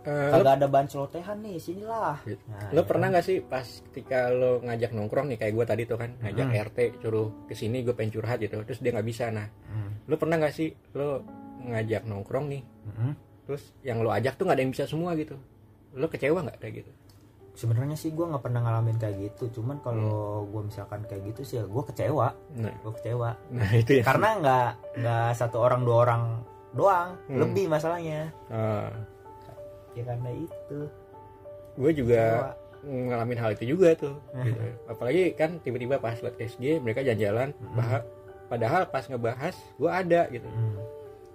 Eh, 0.00 0.32
lo, 0.32 0.40
kagak 0.40 0.54
ada 0.56 0.66
bahan 0.66 0.88
celotehan 0.88 1.38
nih 1.40 1.56
sinilah 1.56 2.16
Gitu. 2.24 2.40
nah, 2.46 2.72
lo 2.72 2.80
ya 2.80 2.86
pernah 2.86 3.06
kan? 3.06 3.12
nggak 3.12 3.24
sih 3.26 3.38
pas 3.42 3.66
ketika 3.84 4.18
lo 4.30 4.56
ngajak 4.62 4.90
nongkrong 4.90 5.28
nih 5.28 5.36
kayak 5.36 5.52
gue 5.52 5.66
tadi 5.66 5.82
tuh 5.84 5.98
kan 5.98 6.10
ngajak 6.18 6.46
Hmm. 6.46 6.56
RT 6.62 6.78
suruh 6.98 7.28
ke 7.44 7.52
sini 7.52 7.82
gue 7.82 7.92
pengen 7.92 8.08
curhat 8.10 8.38
gitu 8.38 8.56
terus 8.62 8.78
dia 8.78 8.92
nggak 8.92 9.04
bisa 9.04 9.28
nah 9.28 9.44
Hmm, 9.66 10.00
lo 10.06 10.16
pernah 10.16 10.36
nggak 10.36 10.54
sih 10.54 10.68
lo 10.94 11.20
ngajak 11.62 12.02
nongkrong 12.04 12.46
nih 12.48 12.62
hmm. 12.86 13.12
Terus 13.50 13.74
yang 13.82 13.98
lo 13.98 14.14
ajak 14.14 14.38
tuh 14.38 14.46
nggak 14.46 14.54
ada 14.54 14.62
yang 14.62 14.70
bisa 14.70 14.86
semua 14.86 15.18
gitu. 15.18 15.34
Lo 15.98 16.06
kecewa 16.06 16.46
nggak 16.46 16.62
kayak 16.62 16.74
gitu? 16.86 16.90
Sebenarnya 17.58 17.98
sih 17.98 18.14
gue 18.14 18.22
nggak 18.22 18.46
pernah 18.46 18.62
ngalamin 18.62 18.94
kayak 18.94 19.16
gitu. 19.18 19.58
Cuman 19.58 19.82
kalau 19.82 20.46
gue 20.46 20.70
misalkan 20.70 21.02
kayak 21.10 21.34
gitu 21.34 21.42
sih 21.42 21.58
ya 21.58 21.66
gue 21.66 21.82
kecewa. 21.82 22.30
Nah. 22.54 22.70
Gue 22.78 22.92
kecewa. 22.94 23.34
Nah 23.50 23.70
itu 23.74 23.98
ya. 23.98 24.02
Karena 24.06 24.28
nggak 24.38 24.68
nggak 25.02 25.28
satu 25.34 25.58
orang 25.58 25.82
dua 25.82 25.96
orang 26.06 26.22
doang. 26.78 27.18
Hmm. 27.26 27.42
lebih 27.42 27.66
masalahnya. 27.66 28.30
Ah, 28.46 28.86
ya 29.98 30.06
karena 30.06 30.30
itu. 30.30 30.78
Gue 31.74 31.90
juga 31.90 32.22
Kecewa. 32.22 32.50
ngalamin 32.86 33.38
hal 33.42 33.50
itu 33.58 33.76
juga 33.76 33.92
tuh 33.92 34.14
gitu. 34.40 34.62
apalagi 34.88 35.36
kan 35.36 35.58
tiba-tiba 35.60 36.00
pas 36.00 36.16
liat 36.16 36.32
SG 36.40 36.80
mereka 36.80 37.04
jalan-jalan 37.04 37.52
bah- 37.76 38.06
padahal 38.48 38.88
pas 38.88 39.04
ngebahas 39.04 39.52
gue 39.74 39.90
ada 39.90 40.30
gitu. 40.30 40.46
Hmm. 40.48 40.78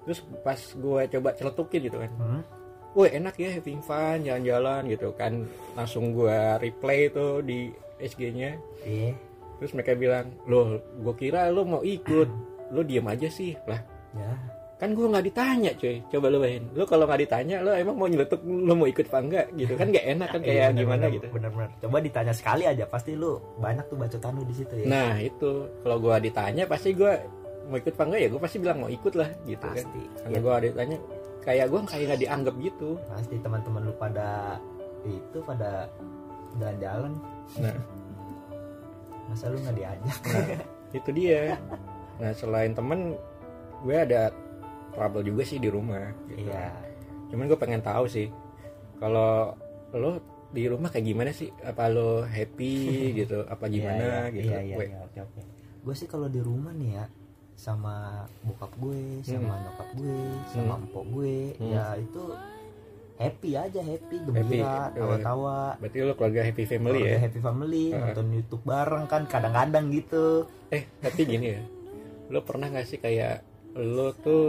Terus 0.06 0.22
pas 0.40 0.56
gue 0.58 1.02
coba 1.12 1.30
celetukin 1.34 1.82
gitu 1.84 1.98
kan. 1.98 2.12
Hmm. 2.16 2.42
wah 2.94 3.12
enak 3.12 3.36
ya 3.36 3.52
having 3.52 3.82
fun 3.82 4.24
jalan-jalan 4.24 4.88
gitu 4.88 5.12
kan. 5.14 5.44
Langsung 5.74 6.14
gue 6.14 6.32
replay 6.58 7.10
tuh 7.10 7.42
di 7.42 7.68
SG-nya 7.98 8.56
Iya. 8.82 9.12
terus 9.56 9.72
mereka 9.72 9.92
bilang 9.94 10.32
loh 10.46 10.80
gue 10.80 11.14
kira 11.16 11.50
lo 11.50 11.66
mau 11.66 11.82
ikut. 11.82 12.30
Lo 12.74 12.82
diem 12.82 13.06
aja 13.06 13.30
sih. 13.30 13.54
Lah 13.70 13.78
ya. 14.14 14.32
kan 14.76 14.92
gue 14.92 15.06
nggak 15.06 15.22
ditanya 15.24 15.72
cuy. 15.78 16.02
Coba 16.10 16.28
lo 16.28 16.42
bayangin. 16.42 16.66
Lo 16.74 16.84
kalau 16.84 17.06
nggak 17.06 17.22
ditanya 17.24 17.62
lo 17.62 17.72
emang 17.72 17.96
mau 17.96 18.10
nyeletuk 18.10 18.42
lo 18.42 18.74
mau 18.74 18.90
ikut 18.90 19.06
apa 19.06 19.20
enggak 19.22 19.46
gitu 19.54 19.74
kan? 19.76 19.88
Gak 19.94 20.04
enak 20.04 20.28
kan 20.34 20.40
Iya, 20.44 20.48
kayak 20.50 20.66
bener, 20.66 20.80
gimana 20.82 21.04
bener, 21.06 21.16
gitu. 21.16 21.28
bener-bener 21.32 21.70
coba 21.78 21.98
ditanya 22.02 22.34
sekali 22.34 22.64
aja 22.66 22.84
pasti 22.86 23.12
lu 23.14 23.38
banyak 23.56 23.86
tuh 23.86 23.96
bacotan 23.96 24.32
lu 24.34 24.44
di 24.44 24.56
situ 24.58 24.74
ya. 24.82 24.86
Nah 24.90 25.14
itu. 25.22 25.52
Kalau 25.80 25.98
gue 26.02 26.16
ditanya 26.20 26.64
pasti 26.66 26.90
gue 26.92 27.14
mau 27.66 27.78
ikut 27.82 27.94
apa 27.98 28.04
enggak 28.06 28.22
ya 28.22 28.28
gue 28.30 28.42
pasti 28.42 28.58
bilang 28.62 28.78
mau 28.82 28.92
ikut 28.92 29.14
lah 29.18 29.30
gitu 29.46 29.66
kan. 29.66 29.76
Pasti. 29.76 30.02
Karena 30.22 30.36
Ya, 30.36 30.40
gue 30.42 30.54
ditanya 30.70 30.98
kayak 31.46 31.66
gue 31.70 31.80
kayak 31.86 32.04
nggak 32.10 32.22
dianggap 32.22 32.56
gitu. 32.62 32.90
Pasti 33.10 33.36
teman-teman 33.42 33.82
lu 33.90 33.94
pada 33.98 34.30
itu 35.06 35.38
pada 35.46 35.90
jalan-jalan. 36.58 37.14
Nah. 37.62 37.78
Masa 39.30 39.50
lu 39.50 39.58
nggak 39.62 39.78
diajak? 39.78 40.20
Itu 40.94 41.10
dia. 41.14 41.58
Nah 42.22 42.32
selain 42.34 42.72
temen 42.74 43.18
gue 43.84 43.96
ada 43.98 44.30
trouble 44.96 45.26
juga 45.28 45.44
sih 45.44 45.60
di 45.60 45.68
rumah 45.68 46.08
gitu. 46.32 46.48
iya. 46.48 46.72
cuman 47.28 47.52
gue 47.52 47.60
pengen 47.60 47.84
tahu 47.84 48.08
sih 48.08 48.32
kalau 48.96 49.52
lo 49.92 50.24
di 50.56 50.72
rumah 50.72 50.88
kayak 50.88 51.04
gimana 51.12 51.36
sih? 51.36 51.52
Apa 51.66 51.92
lo 51.92 52.24
happy 52.24 53.12
gitu? 53.12 53.44
Apa 53.44 53.68
gimana 53.68 54.32
Iya, 54.32 54.36
gitu? 54.40 54.52
Iya 54.56 54.60
iya, 54.64 54.76
iya, 54.88 54.98
oke 55.04 55.20
oke. 55.20 55.42
Gue 55.84 55.96
sih 56.00 56.08
kalau 56.08 56.32
di 56.32 56.40
rumah 56.40 56.72
nih 56.72 56.96
ya 56.96 57.06
sama 57.56 57.96
bokap 58.42 58.72
gue 58.76 59.02
sama 59.22 59.56
nyokap 59.58 59.90
gue 59.96 60.20
sama 60.46 60.74
Hmm. 60.74 60.84
empok 60.84 61.06
gue 61.10 61.38
Hmm. 61.56 61.72
ya 61.72 61.86
itu 61.96 62.24
happy 63.16 63.52
aja 63.56 63.80
happy 63.82 64.16
gembira 64.22 64.92
tawa-tawa 64.92 65.80
berarti 65.80 65.98
lo 66.02 66.14
keluarga 66.14 66.42
happy 66.44 66.64
family 66.66 67.00
Keluarga 67.00 67.10
ya? 67.10 67.20
happy 67.22 67.40
family 67.40 67.84
Heeh. 67.88 68.02
nonton 68.02 68.28
YouTube 68.30 68.64
bareng 68.64 69.06
kan 69.06 69.24
kadang-kadang 69.26 69.86
gitu. 69.90 70.44
Eh 70.68 70.84
tapi 71.00 71.22
gini 71.24 71.48
ya 71.50 71.62
lo 72.26 72.40
pernah 72.42 72.68
nggak 72.68 72.86
sih 72.86 72.98
kayak 72.98 73.40
lo 73.74 74.12
tuh 74.14 74.46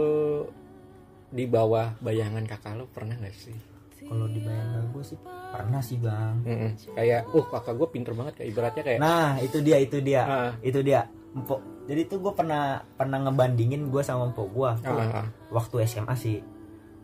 di 1.27 1.43
bawah 1.43 1.95
bayangan 1.97 2.43
kakak 2.43 2.75
lo 2.75 2.87
pernah 2.87 3.15
nggak 3.15 3.31
sih? 3.33 3.55
Kalau 3.99 4.23
di 4.25 4.39
bayangan 4.39 4.83
gue 4.89 5.03
sih 5.05 5.17
pernah 5.47 5.79
sih 5.79 5.97
bang. 5.97 6.35
Mm-mm. 6.43 6.71
kayak 6.93 7.21
uh 7.29 7.45
kakak 7.45 7.73
gue 7.73 7.87
pinter 7.89 8.11
banget 8.13 8.33
kayak 8.35 8.49
ibaratnya 8.51 8.83
kayak 8.83 8.99
nah 8.99 9.35
itu 9.37 9.57
dia 9.59 9.77
itu 9.77 9.97
dia. 9.99 10.23
Ah, 10.23 10.51
itu 10.59 10.79
dia 10.81 11.07
empok 11.37 11.61
jadi 11.87 12.03
tuh 12.03 12.19
gue 12.19 12.33
pernah 12.35 12.83
pernah 12.99 13.15
ngebandingin 13.23 13.87
gue 13.87 14.03
sama 14.03 14.27
empok 14.27 14.47
gue 14.51 14.67
ah, 14.67 14.77
ah, 14.91 15.23
ah. 15.23 15.27
waktu 15.55 15.87
SMA 15.87 16.15
sih. 16.19 16.43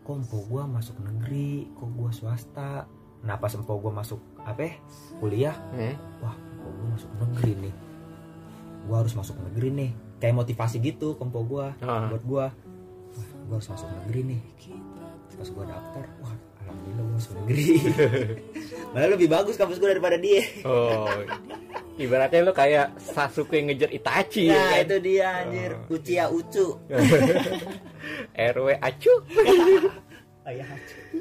Kok 0.04 0.14
empok 0.20 0.42
gue 0.52 0.62
masuk 0.68 0.96
negeri? 1.00 1.72
Kok 1.72 1.88
gue 1.88 2.10
swasta? 2.12 2.84
Pas 3.24 3.52
empok 3.56 3.76
gue 3.80 3.92
masuk 3.96 4.20
apa 4.44 4.60
ya, 4.60 4.72
kuliah 5.16 5.56
Hmm. 5.72 5.96
wah 6.20 6.36
empok 6.36 6.72
gue 6.76 6.88
masuk 6.92 7.10
negeri 7.16 7.52
nih. 7.64 7.74
Gue 8.84 8.96
harus 9.00 9.14
masuk 9.16 9.36
negeri 9.40 9.68
nih. 9.72 9.90
Kayak 10.20 10.34
motivasi 10.44 10.76
gitu 10.84 11.16
ke 11.16 11.22
empok 11.24 11.44
gue 11.48 11.66
Ah. 11.80 12.12
buat 12.12 12.20
gue 12.20 12.44
wah 12.44 13.24
gue 13.48 13.54
harus 13.56 13.68
masuk 13.72 13.88
negeri 13.88 14.20
nih. 14.36 14.40
Pas 15.34 15.48
gue 15.48 15.64
daftar 15.64 16.04
wah 16.20 16.34
alhamdulillah 16.60 17.02
gue 17.08 17.14
masuk 17.16 17.32
negeri. 17.40 17.66
Malah 18.92 19.08
lebih 19.16 19.28
bagus 19.32 19.56
kampus 19.56 19.80
gue 19.80 19.88
daripada 19.88 20.20
dia. 20.20 20.44
Oh, 20.68 21.08
ibaratnya 21.96 22.40
lo 22.42 22.52
kayak 22.52 22.98
Sasuke 22.98 23.58
ngejar 23.60 23.88
Itachi 23.88 24.48
ya 24.48 24.52
nah 24.52 24.70
kan? 24.72 24.82
itu 24.82 24.96
dia 25.00 25.26
anjir 25.40 25.70
Oh. 25.76 25.94
Uchiha 25.94 26.26
Ucu 26.28 26.66
RW 28.34 28.66
acu. 28.78 29.12
ayah 30.44 30.68
Ucu 30.68 30.98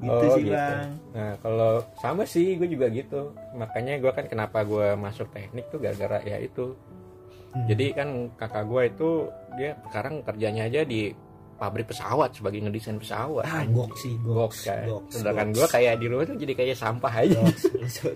gitu 0.00 0.16
Oh, 0.24 0.32
sih 0.32 0.44
gitu. 0.44 0.56
bang 0.56 0.88
Nah, 1.10 1.32
kalau 1.38 1.72
sama 1.94 2.24
sih 2.24 2.56
gue 2.56 2.64
juga 2.66 2.88
gitu. 2.88 3.36
Makanya 3.52 4.00
gue 4.00 4.08
kan 4.08 4.24
kenapa 4.24 4.62
gue 4.62 4.96
masuk 4.96 5.28
teknik 5.28 5.68
tuh 5.68 5.76
gara-gara 5.76 6.22
ya 6.22 6.38
itu. 6.38 6.72
Hmm. 7.52 7.66
Jadi 7.66 7.92
kan 7.92 8.08
kakak 8.32 8.64
gue 8.64 8.82
itu 8.86 9.10
dia 9.58 9.76
sekarang 9.84 10.22
kerjanya 10.22 10.64
aja 10.64 10.80
di 10.82 11.12
pabrik 11.60 11.84
pesawat 11.86 12.32
sebagai 12.32 12.56
ngedesain 12.58 12.96
pesawat. 12.96 13.44
ah 13.44 13.60
gok 13.66 13.92
sih 13.94 14.16
Gok 14.16 14.32
gok 14.32 14.52
kan. 14.58 14.84
gok 14.86 15.02
Sedangkan 15.12 15.48
gue 15.52 15.66
kayak 15.68 15.94
di 15.94 16.06
rumah 16.06 16.24
tuh 16.24 16.34
jadi 16.34 16.52
kayak 16.54 16.72
sampah 16.74 17.12
aja. 17.14 17.36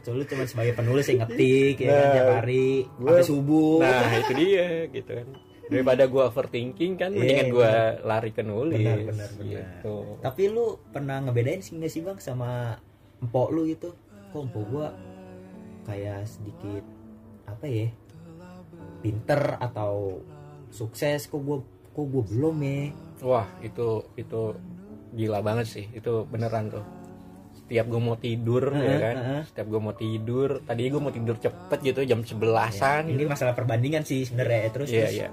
lu 0.09 0.25
cuma 0.25 0.43
sebagai 0.43 0.73
penulis 0.73 1.05
yang 1.07 1.21
ngetik 1.23 1.77
ya 1.79 1.87
kan 1.87 1.93
Nah, 1.95 2.09
tiap 2.11 2.29
hari 2.35 2.67
gua- 2.91 3.09
sampai 3.13 3.25
subuh 3.27 3.77
Nah, 3.79 4.11
itu 4.17 4.33
dia 4.35 4.69
gitu 4.89 5.13
kan. 5.13 5.29
Daripada 5.65 6.03
gue 6.05 6.23
overthinking 6.23 6.93
kan 6.95 7.11
Iya, 7.11 7.19
mendingan 7.19 7.49
gue 7.51 7.73
lari 8.03 8.31
ke 8.31 8.43
nulis. 8.43 8.81
Benar, 8.81 8.99
benar, 9.03 9.29
benar. 9.35 9.65
Gitu. 9.77 9.97
tapi 10.19 10.43
lu 10.47 10.65
pernah 10.87 11.17
ngebedain 11.21 11.61
sih 11.61 11.73
nggak 11.75 11.89
sih 11.91 12.01
bang 12.01 12.17
sama 12.19 12.81
empok 13.19 13.49
lu 13.51 13.65
gitu 13.67 13.93
kok 14.31 14.41
empok 14.43 14.65
gua 14.67 14.89
kayak 15.83 16.25
sedikit 16.25 16.85
apa 17.45 17.65
ya 17.65 17.89
pinter 19.01 19.57
atau 19.59 20.21
sukses 20.69 21.25
kok 21.25 21.39
gua 21.39 21.61
kok 21.87 22.05
gua 22.05 22.23
belum 22.25 22.57
ya 22.59 22.81
Wah 23.25 23.49
itu 23.59 23.88
itu 24.14 24.40
gila 25.12 25.40
banget 25.40 25.66
sih. 25.66 25.85
Itu 25.90 26.28
beneran 26.28 26.69
tuh. 26.69 26.85
Setiap 27.57 27.88
gue 27.88 27.97
mau 27.97 28.12
tidur 28.14 28.69
ya 28.71 28.76
Heeh, 28.76 29.00
kan? 29.00 29.16
heeh. 29.16 29.43
setiap 29.49 29.66
gue 29.66 29.81
mau 29.81 29.95
tidur 29.97 30.61
tadi 30.61 30.85
gue 30.85 31.00
mau 31.00 31.09
tidur 31.09 31.40
cepet 31.40 31.78
gitu 31.81 32.04
jam 32.04 32.21
sebelasan 32.21 33.09
ini 33.09 33.25
gitu. 33.25 33.33
masalah 33.33 33.57
perbandingan 33.57 34.04
sih 34.04 34.21
sebenarnya 34.21 34.69
terus 34.69 34.93
iya 34.93 35.00
terus. 35.00 35.14
iya. 35.16 35.28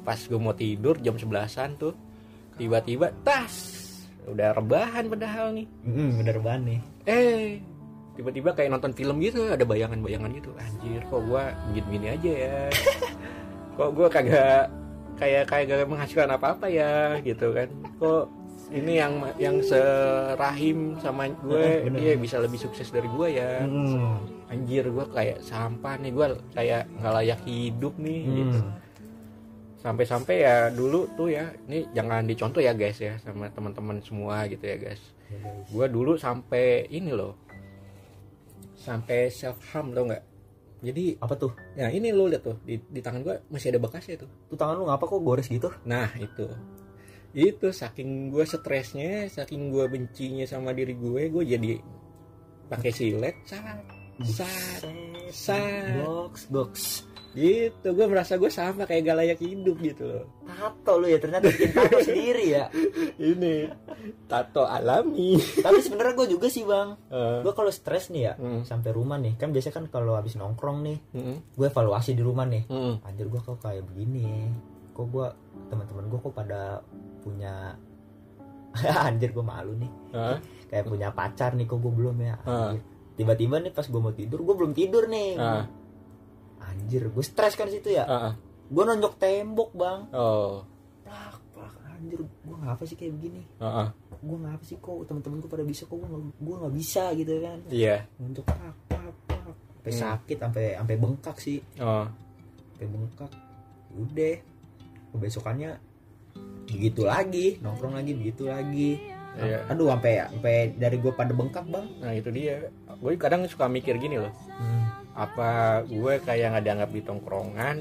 Pas 0.00 0.20
gue 0.20 0.36
mau 0.36 0.52
tidur 0.52 1.00
jam 1.00 1.16
sebelasan 1.16 1.80
tuh 1.80 1.96
tiba-tiba 2.54 3.08
tas! 3.24 3.56
Udah 4.28 4.52
rebahan 4.52 5.08
padahal 5.08 5.56
nih. 5.56 5.64
Mm, 5.80 6.10
bener 6.20 6.36
banget 6.44 6.62
nih. 6.68 6.80
Eh 7.08 7.48
tiba-tiba 8.12 8.52
kayak 8.52 8.70
nonton 8.70 8.92
film 8.92 9.16
gitu 9.18 9.48
ada 9.48 9.64
bayangan-bayangan 9.64 10.28
gitu. 10.36 10.52
Anjir 10.60 11.00
kok 11.08 11.24
gue 11.24 11.42
gini-gini 11.72 12.06
aja 12.12 12.30
ya? 12.36 12.56
Kok 13.80 13.96
gue 13.96 14.08
kagak 14.12 14.68
kayak 15.20 15.44
kayak 15.46 15.64
gak 15.68 15.84
menghasilkan 15.86 16.30
apa-apa 16.32 16.66
ya 16.66 16.92
gitu 17.20 17.52
kan 17.52 17.68
kok 17.96 18.24
ini 18.70 18.92
yang 18.96 19.12
yang 19.36 19.58
serahim 19.60 20.94
sama 20.96 21.26
gue 21.36 21.64
dia 21.92 22.14
bisa 22.14 22.38
lebih 22.38 22.56
sukses 22.56 22.88
dari 22.88 23.06
gue 23.06 23.28
ya 23.32 23.62
Mm. 23.62 24.16
anjir 24.48 24.86
gue 24.86 25.06
kayak 25.06 25.38
sampah 25.40 25.94
nih 25.96 26.10
gue 26.10 26.26
kayak 26.50 26.82
nggak 26.92 27.12
layak 27.14 27.40
hidup 27.44 27.94
nih 27.96 28.20
gitu 28.24 28.58
Mm. 28.58 28.72
sampai-sampai 29.76 30.36
ya 30.40 30.56
dulu 30.68 31.08
tuh 31.12 31.28
ya 31.28 31.50
ini 31.66 31.88
jangan 31.90 32.22
dicontoh 32.22 32.60
ya 32.60 32.72
guys 32.72 32.96
ya 32.96 33.18
sama 33.18 33.48
teman-teman 33.48 33.98
semua 34.00 34.46
gitu 34.46 34.62
ya 34.62 34.78
guys 34.78 35.02
Ya, 35.26 35.38
guys. 35.38 35.66
gue 35.68 35.86
dulu 35.86 36.12
sampai 36.14 36.64
ini 36.88 37.10
loh 37.10 37.34
sampai 38.74 39.28
self 39.28 39.60
harm 39.70 39.92
tau 39.92 40.06
nggak 40.06 40.22
jadi 40.80 41.20
apa 41.20 41.34
tuh? 41.36 41.52
Ya 41.76 41.92
ini 41.92 42.08
lo 42.10 42.24
lihat 42.24 42.44
tuh 42.44 42.56
di, 42.64 42.80
di 42.80 43.00
tangan 43.04 43.20
gue 43.20 43.36
masih 43.52 43.76
ada 43.76 43.80
bekasnya 43.80 44.24
tuh. 44.24 44.30
Tuh 44.48 44.56
tangan 44.56 44.80
lu 44.80 44.88
ngapa 44.88 45.04
kok 45.04 45.20
gores 45.20 45.46
gitu? 45.48 45.68
Nah 45.84 46.08
itu. 46.16 46.48
Itu 47.36 47.70
saking 47.70 48.32
gue 48.32 48.44
stresnya 48.48 49.28
saking 49.28 49.70
gue 49.70 49.84
bencinya 49.86 50.48
sama 50.48 50.72
diri 50.72 50.96
gue 50.96 51.30
gue 51.30 51.44
jadi 51.46 51.78
pakai 52.70 52.90
silet 52.94 53.34
sat 53.42 53.82
sat 54.22 54.86
sat. 55.34 55.90
box 56.06 56.46
box 56.46 56.72
gitu 57.30 57.88
gue 57.88 58.06
merasa 58.06 58.34
gue 58.34 58.48
sama 58.48 58.82
kayak 58.82 59.02
gak 59.04 59.18
layak 59.18 59.38
hidup 59.38 59.78
gitu 59.78 60.02
loh. 60.04 60.24
Tato 60.44 60.92
lu 60.96 61.06
ya 61.06 61.16
ternyata 61.16 61.46
bikin 61.46 61.70
tato 61.70 61.98
sendiri 62.08 62.44
ya. 62.50 62.66
Ini 63.16 63.70
tato 64.26 64.64
alami. 64.64 65.38
Tapi 65.38 65.78
sebenarnya 65.78 66.14
gue 66.16 66.28
juga 66.28 66.46
sih 66.46 66.62
bang. 66.62 66.98
Eh, 67.06 67.38
gue 67.40 67.52
kalau 67.52 67.70
stres 67.70 68.08
nih 68.08 68.22
ya 68.24 68.34
Hmm. 68.34 68.62
sampai 68.62 68.90
rumah 68.90 69.16
nih 69.16 69.36
kan 69.36 69.50
biasanya 69.50 69.74
kan 69.74 69.86
kalau 69.88 70.14
habis 70.14 70.34
nongkrong 70.34 70.82
nih 70.82 70.98
mm, 71.12 71.36
gue 71.54 71.66
evaluasi 71.66 72.12
di 72.12 72.20
rumah 72.20 72.44
nih. 72.44 72.66
Mm, 72.66 72.94
anjir 73.02 73.26
gue 73.26 73.40
kok 73.40 73.58
kayak 73.58 73.84
begini? 73.84 74.50
Kok 74.90 75.06
gue 75.06 75.26
teman-teman 75.68 76.04
gue 76.06 76.18
kok 76.18 76.32
pada 76.32 76.82
punya 77.20 77.78
anjir 79.06 79.30
gue 79.30 79.44
malu 79.44 79.74
nih. 79.76 79.90
Ah, 80.10 80.38
kayak 80.66 80.82
punya 80.84 81.10
pacar 81.10 81.54
nih 81.54 81.64
kok 81.64 81.78
gue 81.78 81.90
belum 81.90 82.16
ya? 82.18 82.34
Tiba-tiba 83.14 83.58
nih 83.58 83.70
pas 83.70 83.84
gue 83.84 84.00
mau 84.00 84.10
tidur 84.10 84.40
gue 84.40 84.54
belum 84.56 84.72
tidur 84.72 85.04
nih. 85.06 85.36
Ah, 85.36 85.66
anjir 86.70 87.02
gue 87.10 87.24
stres 87.24 87.58
kan 87.58 87.66
situ 87.66 87.90
ya. 87.90 88.06
Ah, 88.06 88.14
ah. 88.30 88.34
gue 88.70 88.82
nonjok 88.86 89.14
tembok 89.18 89.70
bang. 89.74 90.00
Oh. 90.14 90.62
Plak 91.02 91.42
plak 91.50 91.74
anjir 91.90 92.20
gue 92.22 92.56
ngapa 92.62 92.82
sih 92.86 92.94
kayak 92.94 93.12
begini. 93.18 93.42
Ah, 93.58 93.86
ah. 93.86 93.88
gue 94.20 94.36
ngapa 94.38 94.62
sih 94.62 94.78
kok 94.78 95.02
teman-teman 95.10 95.42
gue 95.42 95.50
pada 95.50 95.64
bisa 95.66 95.82
kok. 95.84 95.98
Gue 95.98 96.08
gue 96.38 96.54
nggak 96.54 96.74
bisa 96.74 97.04
gitu 97.18 97.34
kan. 97.42 97.58
Iya. 97.68 98.06
Untuk 98.22 98.46
plak 98.46 98.76
plak 98.86 99.16
plak. 99.26 99.54
Sampai 99.80 99.92
Hmm. 99.96 100.00
sakit 100.04 100.38
sampai 100.38 100.64
sampai 100.78 100.96
bengkak 100.96 101.36
sih. 101.40 101.58
Oh. 101.82 102.06
Sampai 102.76 102.86
bengkak. 102.86 103.30
Udah. 103.96 104.36
Besokannya 105.10 105.70
begitu 106.70 107.02
lagi 107.02 107.58
nongkrong 107.58 107.98
lagi 107.98 108.14
begitu 108.14 108.46
lagi. 108.46 109.02
Iya. 109.30 109.62
aduh 109.70 109.94
sampai 109.94 110.26
sampai 110.26 110.74
dari 110.74 110.98
gue 110.98 111.12
pada 111.14 111.30
bengkak 111.34 111.66
bang. 111.66 111.86
Nah 112.02 112.12
itu 112.14 112.30
dia. 112.34 112.66
Gue 112.98 113.14
kadang 113.18 113.46
suka 113.46 113.66
mikir 113.70 113.98
gini 113.98 114.18
loh. 114.18 114.30
Hmm. 114.58 114.79
Apa 115.14 115.82
gue 115.86 116.22
kayak 116.22 116.56
nggak 116.56 116.64
dianggap 116.64 116.90
di 116.94 117.02
tongkrongan 117.02 117.76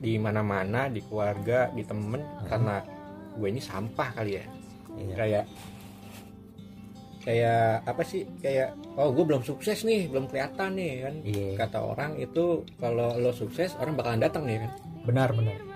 di 0.00 0.16
mana-mana 0.16 0.88
di 0.88 1.04
keluarga 1.04 1.68
di 1.72 1.84
temen 1.84 2.24
karena 2.48 2.80
gue 3.36 3.48
ini 3.48 3.60
sampah 3.60 4.08
kali 4.16 4.32
ya. 4.40 4.44
Iya. 4.90 5.14
kayak 5.14 5.44
kayak 7.20 7.86
apa 7.86 8.02
sih 8.02 8.26
kayak 8.42 8.74
oh 8.96 9.12
gue 9.12 9.24
belum 9.28 9.44
sukses 9.44 9.86
nih 9.86 10.08
belum 10.08 10.26
kelihatan 10.26 10.74
nih 10.74 10.92
kan. 11.04 11.14
Iya. 11.22 11.48
kata 11.60 11.78
orang 11.84 12.12
itu 12.16 12.64
kalau 12.80 13.14
lo 13.20 13.30
sukses 13.30 13.76
orang 13.76 13.94
bakalan 13.94 14.24
datang 14.24 14.48
nih 14.48 14.64
kan. 14.64 14.72
Benar 15.04 15.30
benar 15.36 15.69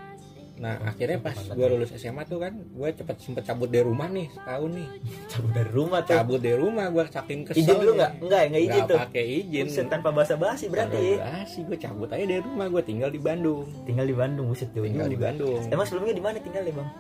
nah 0.55 0.79
akhirnya 0.81 1.19
pas 1.19 1.35
gue 1.35 1.67
lulus 1.67 1.91
SMA 1.93 2.23
tuh 2.25 2.39
kan 2.39 2.55
gue 2.55 2.89
cepet 2.89 3.17
sempet 3.19 3.43
cabut 3.43 3.67
dari 3.67 3.83
rumah 3.83 4.07
nih 4.07 4.31
setahun 4.31 4.71
nih. 4.71 4.89
Cabut 5.27 5.51
dari 5.53 5.71
rumah 5.71 6.01
tuh? 6.01 6.15
Cabut 6.15 6.39
dari 6.39 6.55
rumah 6.57 6.87
gue 6.89 7.03
saking 7.05 7.41
kesel 7.43 7.59
izin 7.61 7.75
dulu 7.77 7.93
nggak? 7.97 8.13
Nggak 8.21 8.43
nggak 8.49 8.63
izin 8.63 8.71
nggak 8.73 8.87
tuh? 8.87 8.99
pakai 9.01 9.25
izin. 9.37 9.67
Buset, 9.67 9.87
tanpa 9.89 10.09
basa 10.11 10.35
basi 10.35 10.65
berarti 10.67 11.19
sih 11.45 11.63
gue 11.63 11.75
cabut 11.77 12.07
aja 12.09 12.23
dari 12.23 12.39
rumah 12.41 12.67
gue 12.69 12.83
tinggal 12.83 13.09
di 13.09 13.19
Bandung. 13.19 13.67
Tinggal 13.83 14.07
di 14.07 14.15
Bandung 14.15 14.47
buset 14.47 14.71
jauh 14.71 14.85
tinggal 14.85 15.07
di. 15.07 15.17
Bandung. 15.17 15.59
Emang 15.67 15.85
sebelumnya 15.85 16.15
di 16.15 16.23
mana 16.23 16.37
tinggal 16.39 16.63
ya 16.63 16.73
bang? 16.73 16.91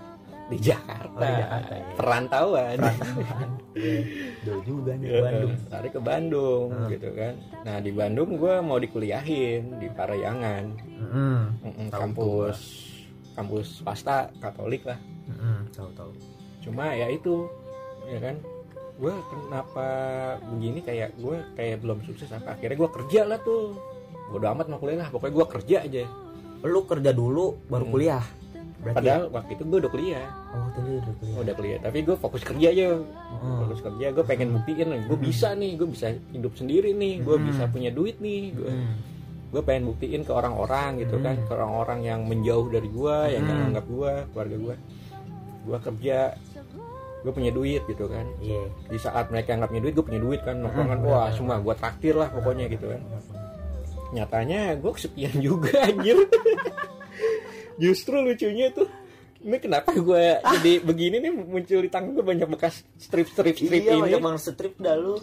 Di 0.45 0.59
Jakarta, 0.61 1.09
Oh, 1.17 1.25
di 1.25 1.41
Jakarta, 1.41 1.73
iya. 1.73 1.93
perantauan. 1.97 2.77
Iya, 3.75 4.01
jauh 4.45 4.63
juga 4.63 4.93
nih 4.95 5.09
ke 5.09 5.19
Bandung. 5.23 5.53
Lari 5.73 5.89
ke 5.89 6.01
Bandung 6.03 6.67
Hmm. 6.69 6.89
gitu 6.91 7.09
kan. 7.11 7.35
Nah 7.63 7.77
di 7.79 7.91
Bandung 7.91 8.29
gue 8.35 8.55
mau 8.61 8.77
dikuliahin 8.77 9.79
di 9.79 9.89
Parayangan. 9.89 10.65
Tahu 11.65 11.89
kampus 11.91 12.59
kampus 13.35 13.67
swasta 13.79 14.31
Katolik 14.39 14.83
lah 14.83 14.99
Mm-mm, 15.25 15.71
tahu 15.71 15.91
tahu 15.93 16.11
cuma 16.61 16.91
ya 16.91 17.09
itu 17.09 17.47
ya 18.05 18.19
kan 18.19 18.37
gue 18.95 19.13
kenapa 19.27 19.87
begini 20.49 20.81
kayak 20.81 21.13
gue 21.17 21.37
kayak 21.53 21.77
belum 21.79 21.99
sukses 22.03 22.31
apa 22.31 22.55
akhirnya 22.55 22.77
gue 22.77 22.91
kerja 22.93 23.21
lah 23.25 23.39
tuh 23.39 23.75
bodo 24.27 24.47
amat 24.49 24.67
mau 24.67 24.79
kuliah 24.79 24.99
lah 24.99 25.09
pokoknya 25.09 25.35
gue 25.35 25.47
kerja 25.51 25.77
aja 25.83 26.03
lu 26.63 26.81
kerja 26.85 27.11
dulu 27.11 27.59
baru 27.67 27.85
Hmm. 27.85 27.93
kuliah 27.93 28.25
berarti 28.77 28.97
padahal 28.97 29.23
waktu 29.31 29.51
itu 29.51 29.63
gue 29.65 29.79
udah 29.79 29.93
kuliah 29.93 30.27
oh 30.51 30.69
tadi 30.71 30.91
udah 30.95 31.15
kuliah 31.15 31.37
udah 31.39 31.55
kuliah 31.55 31.79
tapi 31.81 31.99
gue 32.01 32.17
fokus 32.17 32.43
kerja 32.43 32.67
aja 32.71 32.87
Oh. 33.35 33.57
fokus 33.61 33.81
kerja 33.83 34.07
gue 34.11 34.25
pengen 34.25 34.49
buktiin 34.55 34.89
gue 35.03 35.11
Hmm. 35.11 35.25
bisa 35.25 35.49
nih 35.53 35.73
gue 35.75 35.89
bisa 35.91 36.07
hidup 36.31 36.53
sendiri 36.55 36.91
nih 36.93 37.15
gue 37.21 37.35
Hmm. 37.35 37.45
bisa 37.45 37.63
punya 37.67 37.91
duit 37.91 38.17
nih 38.19 38.53
gue 38.53 38.71
Mm. 38.71 38.95
Gue 39.55 39.63
pengen 39.63 39.87
buktiin 39.87 40.21
ke 40.21 40.33
orang-orang 40.33 40.99
gitu 40.99 41.17
kan 41.17 41.33
Hmm. 41.33 41.47
ke 41.47 41.53
orang-orang 41.53 41.99
yang 42.03 42.21
menjauh 42.23 42.67
dari 42.67 42.89
gue 42.89 43.17
yang 43.31 43.43
nggak 43.43 43.55
Hmm. 43.57 43.69
anggap 43.69 43.87
gue 43.87 44.13
keluarga 44.29 44.57
gue 44.59 44.77
gue 45.65 45.79
kerja 45.81 46.19
gue 47.23 47.33
punya 47.33 47.49
duit 47.51 47.81
gitu 47.83 48.05
kan. 48.05 48.27
Iya. 48.39 48.69
Di 48.85 48.99
saat 48.99 49.31
mereka 49.31 49.55
nggak 49.55 49.71
punya 49.71 49.81
duit 49.81 49.95
gue 49.95 50.05
punya 50.05 50.21
duit 50.21 50.41
kan 50.43 50.59
nongkrongan 50.59 50.99
Hmm, 50.99 51.07
wah 51.07 51.25
benar. 51.25 51.33
semua 51.33 51.57
gue 51.57 51.75
traktir 51.75 52.13
lah 52.13 52.29
pokoknya 52.29 52.67
gitu 52.69 52.87
kan. 52.87 53.01
Nyatanya 54.13 54.61
gue 54.77 54.91
kesepian 54.93 55.33
juga 55.47 55.73
anjir. 55.81 56.19
Justru 57.77 58.21
lucunya 58.21 58.71
tuh 58.71 58.87
ini 59.41 59.57
kenapa 59.59 59.93
gue 59.93 60.25
jadi 60.41 60.73
begini 60.89 61.17
nih 61.19 61.33
muncul 61.33 61.79
di 61.79 61.89
tangan 61.89 62.13
gue 62.13 62.25
banyak 62.25 62.49
bekas 62.49 62.81
strip-strip 62.97 63.53
strip 63.55 63.83
iya 63.83 63.93
ini. 63.95 64.03
banyak 64.05 64.21
banget 64.21 64.43
strip 64.47 64.75
dah 64.77 64.95
lu. 64.95 65.17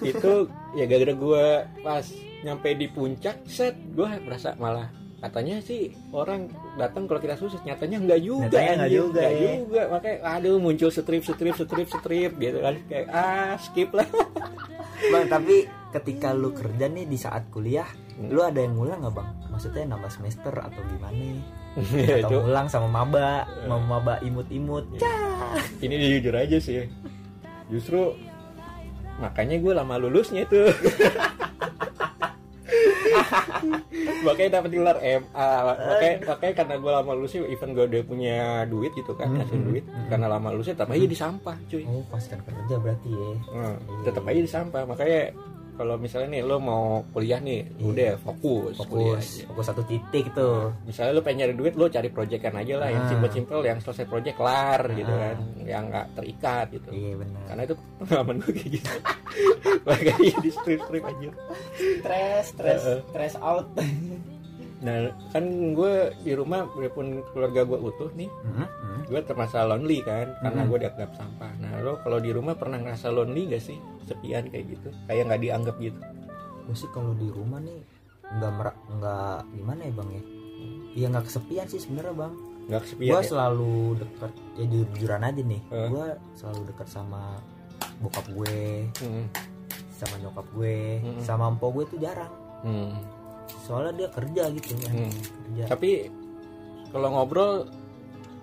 Itu 0.00 0.48
ya 0.72 0.84
gara-gara 0.84 1.14
gue 1.14 1.44
pas 1.80 2.04
nyampe 2.44 2.68
di 2.70 2.86
puncak 2.86 3.42
set 3.44 3.72
gue 3.88 4.04
merasa 4.20 4.52
malah 4.54 4.92
katanya 5.16 5.56
sih 5.58 5.88
orang 6.12 6.46
datang 6.76 7.08
kalau 7.08 7.16
kita 7.16 7.32
sukses 7.34 7.56
nyatanya 7.62 7.96
enggak 7.96 8.20
juga 8.20 8.44
Nyatanya 8.52 8.68
nggak 8.70 8.84
anjir. 8.84 9.00
juga, 9.00 9.20
Nggak 9.20 9.32
ya. 9.34 9.52
juga. 9.56 9.82
Makanya 9.88 10.16
aduh 10.28 10.56
muncul 10.58 10.90
strip 10.90 11.22
strip 11.24 11.56
strip 11.56 11.88
strip 11.88 12.32
gitu 12.36 12.58
kan. 12.60 12.74
Kayak 12.84 13.06
ah 13.08 13.56
skip 13.56 13.88
lah. 13.90 14.04
Bang 15.12 15.26
tapi 15.26 15.64
ketika 15.90 16.28
lu 16.30 16.52
kerja 16.52 16.86
nih 16.86 17.04
di 17.04 17.16
saat 17.16 17.48
kuliah 17.48 17.88
Hmm. 18.14 18.30
lu 18.30 18.38
ada 18.40 18.62
yang 18.62 18.78
ngulang 18.78 19.02
nggak 19.02 19.10
bang? 19.12 19.26
Maksudnya 19.50 19.90
nambah 19.90 20.06
semester 20.06 20.54
atau 20.54 20.78
gimana? 20.86 21.34
Ya, 21.98 22.22
atau 22.22 22.30
itu. 22.30 22.36
ngulang 22.38 22.68
sama 22.68 22.86
maba 22.86 23.42
sama 23.58 23.82
maba 23.82 24.14
imut-imut. 24.20 24.86
Ini 25.80 25.94
jujur 26.14 26.30
aja 26.32 26.54
sih. 26.56 26.86
Justru 27.66 28.14
makanya 29.16 29.56
gue 29.56 29.72
lama 29.72 29.94
lulusnya 29.96 30.42
tuh 30.44 30.70
makanya 34.26 34.50
dapat 34.60 34.70
gelar 34.72 34.98
MA 35.00 35.50
makanya 35.68 36.14
makanya 36.28 36.54
karena 36.62 36.74
gue 36.80 36.90
lama 36.92 37.10
lulusnya 37.16 37.40
even 37.48 37.70
gue 37.74 37.84
udah 37.86 38.02
punya 38.06 38.36
duit 38.68 38.92
gitu 38.94 39.12
kan 39.16 39.26
Hmm, 39.30 39.40
kasih 39.40 39.56
hmm, 39.58 39.66
duit 39.66 39.84
hmm. 39.88 40.08
karena 40.12 40.26
lama 40.28 40.48
lulusnya 40.54 40.74
tetap 40.76 40.90
aja 40.92 41.06
di 41.08 41.18
sampah 41.18 41.56
cuy. 41.66 41.84
Oh 41.88 42.04
pas 42.06 42.22
kan 42.22 42.38
kerja 42.44 42.74
berarti 42.78 43.10
ya. 43.10 43.30
Hmm, 43.50 43.76
tetap 44.04 44.22
aja 44.28 44.40
di 44.40 44.50
sampah 44.50 44.82
makanya 44.84 45.20
kalau 45.74 45.94
misalnya 45.96 46.28
nih 46.30 46.42
lo 46.42 46.56
mau 46.56 46.84
kuliah 47.10 47.38
nih 47.38 47.66
Iya. 47.72 47.82
udah 47.84 48.12
fokus, 48.20 48.74
fokus 48.76 49.18
aja. 49.36 49.44
fokus 49.46 49.64
satu 49.66 49.82
titik 49.82 50.30
tuh 50.30 50.70
misalnya 50.82 51.12
lo 51.12 51.20
pengen 51.20 51.38
nyari 51.42 51.54
duit 51.54 51.74
lo 51.74 51.86
cari 51.86 52.08
proyekan 52.08 52.54
aja 52.54 52.74
lah 52.76 52.88
yang 52.88 53.02
Ah. 53.02 53.08
simpel-simpel 53.08 53.60
yang 53.60 53.78
selesai 53.78 54.04
proyek 54.04 54.34
kelar 54.34 54.80
gitu 54.90 55.08
Ah. 55.08 55.18
kan 55.30 55.36
yang 55.60 55.84
nggak 55.88 56.06
terikat 56.14 56.66
gitu 56.70 56.88
iya 56.90 57.14
benar 57.14 57.42
karena 57.44 57.62
itu 57.64 57.74
pengalaman 57.98 58.34
gue 58.38 58.52
kayak 58.52 58.70
gitu 58.72 58.90
makanya 59.86 60.14
di 60.38 60.50
strip 60.50 60.80
strip 60.80 61.04
aja 61.04 61.28
stress 61.98 62.44
stress 62.50 62.82
stress 63.04 63.34
out 63.36 63.66
nah 64.84 64.96
kan 65.32 65.44
gue 65.72 65.92
di 66.20 66.32
rumah 66.32 66.68
walaupun 66.68 67.06
keluarga 67.32 67.64
gue 67.64 67.78
utuh 67.78 68.12
nih 68.12 68.28
gue 69.04 69.20
termasa 69.22 69.64
lonely 69.64 70.00
kan 70.00 70.36
karena 70.38 70.60
Hmm. 70.60 70.68
gue 70.68 70.78
dianggap 70.78 71.10
sampah. 71.14 71.52
Nah 71.56 71.80
lo 71.80 71.96
kalau 71.98 72.16
di 72.18 72.28
rumah 72.28 72.52
pernah 72.52 72.76
ngerasa 72.76 73.08
lonely 73.08 73.48
gak 73.48 73.60
sih? 73.62 73.76
Sepian 74.02 74.44
kayak 74.46 74.64
gitu? 74.70 74.88
Kayak 75.04 75.22
nggak 75.26 75.42
dianggap 75.42 75.76
gitu? 75.78 76.00
Gue 76.62 76.72
sih 76.74 76.88
kalau 76.90 77.12
di 77.12 77.28
rumah 77.28 77.58
nih 77.58 77.80
nggak 78.26 78.52
merak 78.54 78.76
nggak 78.90 79.38
gimana 79.52 79.80
ya 79.82 79.92
bang 79.94 80.10
ya? 80.10 80.22
Iya 80.94 81.06
nggak 81.10 81.24
kesepian 81.26 81.66
sih 81.66 81.80
sebenarnya 81.80 82.14
bang. 82.14 82.34
Nggak 82.64 82.80
kesepian 82.82 83.10
gue 83.10 83.18
ya? 83.18 83.24
selalu 83.26 83.74
dekat 83.98 84.32
ya 84.54 84.64
jujuran 84.66 85.22
aja 85.22 85.42
nih. 85.42 85.62
Gue 85.70 86.06
selalu 86.34 86.60
dekat 86.66 86.88
sama 86.88 87.22
bokap 87.98 88.26
gue 88.26 88.56
Hmm, 88.98 89.24
sama 89.90 90.14
nyokap 90.18 90.46
gue 90.50 90.76
Mm-mm. 90.98 91.20
sama 91.20 91.44
empok 91.46 91.70
gue 91.72 91.84
tuh 91.86 91.98
jarang. 91.98 92.32
Hmm, 92.60 92.92
soalnya 93.64 93.92
dia 93.96 94.08
kerja 94.12 94.42
gitu 94.52 94.72
kan. 94.80 94.92
Hmm. 94.92 95.12
kerja. 95.12 95.64
Tapi 95.72 95.90
kalau 96.92 97.08
ngobrol 97.10 97.66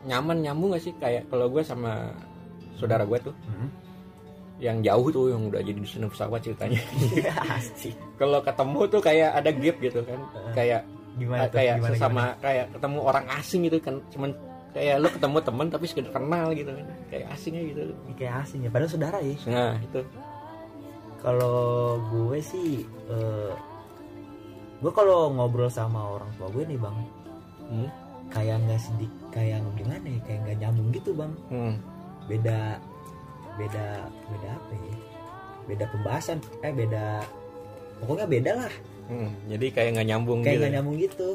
nyaman 0.05 0.37
nyambung 0.41 0.73
gak 0.73 0.83
sih? 0.83 0.93
Kayak 0.97 1.29
kalau 1.29 1.47
gue 1.47 1.61
sama 1.61 2.11
saudara 2.75 3.05
gue 3.05 3.19
tuh. 3.21 3.35
Hmm. 3.47 3.69
yang 4.61 4.77
jauh 4.85 5.09
tuh 5.09 5.33
yang 5.33 5.49
udah 5.49 5.57
jadi 5.65 5.73
dusun 5.73 6.05
pesawat 6.05 6.37
ceritanya. 6.45 6.77
Kalau 8.21 8.45
ketemu 8.45 8.79
tuh 8.93 9.01
kayak 9.01 9.41
ada 9.41 9.49
gap 9.49 9.77
gitu 9.81 10.05
kan. 10.05 10.21
Heeh. 10.21 10.53
kayak 10.53 10.81
gimana 11.17 11.49
tuh? 11.49 11.57
kayak 11.57 11.75
gimana, 11.81 11.89
sesama 11.97 12.23
kayak 12.45 12.65
ketemu 12.69 12.99
orang 13.01 13.25
asing 13.41 13.61
gitu 13.65 13.77
kan. 13.81 13.95
Cuman 14.13 14.29
kayak 14.77 14.95
lo 15.01 15.09
ketemu 15.09 15.37
temen 15.41 15.67
tapi 15.73 15.85
sekedar 15.89 16.11
kenal 16.13 16.47
gitu 16.53 16.71
kan. 16.77 16.85
Kayak 17.09 17.27
asingnya 17.33 17.61
gitu. 17.73 17.81
Gimana? 17.89 18.13
Kayak 18.21 18.33
asing 18.45 18.59
ya 18.61 18.69
padahal 18.69 18.91
saudara 18.93 19.17
ya. 19.25 19.35
Nah 19.49 19.73
itu. 19.81 20.01
Kalau 21.25 21.57
gue 22.13 22.37
sih 22.45 22.85
eh, 22.85 23.51
gue 24.81 24.91
kalau 24.91 25.29
ngobrol 25.29 25.69
sama 25.69 26.01
orang 26.11 26.29
tua 26.35 26.47
gue 26.49 26.63
nih 26.65 26.75
bang 26.75 26.97
Hmm. 27.63 27.87
kayak 28.27 28.59
nggak 28.61 28.79
sedik 28.79 29.11
kayak 29.29 29.63
gimana 29.73 30.03
ya 30.03 30.19
kayak 30.21 30.39
nggak 30.41 30.57
nyambung 30.59 30.87
gitu 30.89 31.09
bang 31.13 31.33
Hmm. 31.47 31.73
beda 32.25 32.59
beda 33.53 33.85
beda 34.27 34.49
apa 34.51 34.73
ya 34.73 34.95
beda 35.63 35.85
pembahasan 35.87 36.37
eh 36.59 36.71
beda 36.71 37.23
pokoknya 37.99 38.27
beda 38.27 38.53
lah 38.57 38.73
Hmm. 39.03 39.27
Jadi 39.45 39.65
kayak 39.69 39.89
nggak 39.93 40.07
nyambung 40.07 40.39
kayak 40.39 40.49
gitu. 40.49 40.61
nggak 40.61 40.73
nyambung 40.73 40.97
gitu 40.97 41.29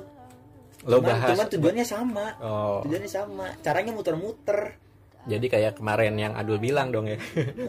Lo 0.82 0.96
cuman, 0.96 1.08
bahas. 1.10 1.28
cuman 1.28 1.46
tujuannya 1.50 1.84
sama 1.84 2.26
Oh. 2.38 2.78
tujuannya 2.82 3.10
sama 3.10 3.46
caranya 3.58 3.92
muter-muter 3.92 4.60
Jadi 5.26 5.46
kayak 5.50 5.82
kemarin 5.82 6.14
yang 6.14 6.32
Adul 6.38 6.62
bilang 6.62 6.94
dong 6.94 7.10
ya. 7.10 7.18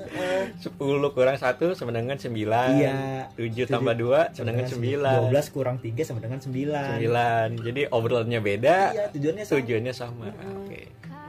10 0.62 0.78
kurang 1.14 1.38
1 1.38 1.58
sama 1.74 1.90
dengan 1.90 2.14
9. 2.14 2.30
iya 2.78 3.26
7 3.34 3.66
tambah 3.66 3.98
2 3.98 4.38
sama 4.38 4.46
dengan 4.54 4.66
9. 4.70 5.34
12 5.34 5.56
kurang 5.58 5.78
3 5.82 6.06
sama 6.06 6.20
dengan 6.22 6.38
9 6.38 6.54
9. 6.54 7.66
Jadi 7.66 7.82
obrolannya 7.90 8.40
beda, 8.40 8.78
iya 8.94 9.06
tujuannya 9.10 9.44
sama 9.44 9.58
tujuannya 9.58 9.94
sama. 9.94 10.28
Oke. 10.64 10.82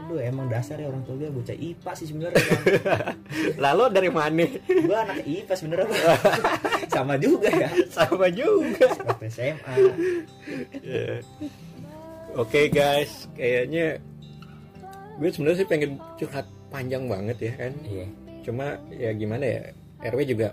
aduh 0.09 0.25
emang 0.25 0.49
dasar 0.49 0.81
ya 0.81 0.88
orang 0.88 1.05
tua 1.05 1.21
gue 1.21 1.29
bocah 1.29 1.53
IPA 1.53 1.93
sih 1.93 2.07
sebenarnya. 2.09 2.41
Lalu 3.64 3.85
dari 3.93 4.09
mana? 4.09 4.45
gue 4.64 4.97
anak 4.97 5.21
IPA 5.21 5.53
sebenarnya 5.53 5.88
sama 6.97 7.21
juga 7.21 7.49
ya 7.53 7.69
sama 7.93 8.27
juga. 8.33 8.88
waktu 9.05 9.29
SMA 9.29 9.75
Ya. 10.81 11.21
Oke 12.37 12.69
guys, 12.69 13.29
kayaknya 13.37 14.01
gue 15.18 15.28
sebenarnya 15.28 15.59
sih 15.59 15.68
pengen 15.68 15.90
curhat 16.14 16.46
panjang 16.68 17.04
banget 17.04 17.37
ya 17.40 17.52
kan. 17.57 17.72
iya 17.83 18.07
Cuma 18.40 18.66
ya 18.88 19.11
gimana 19.12 19.44
ya, 19.44 19.62
RW 20.04 20.20
juga 20.24 20.48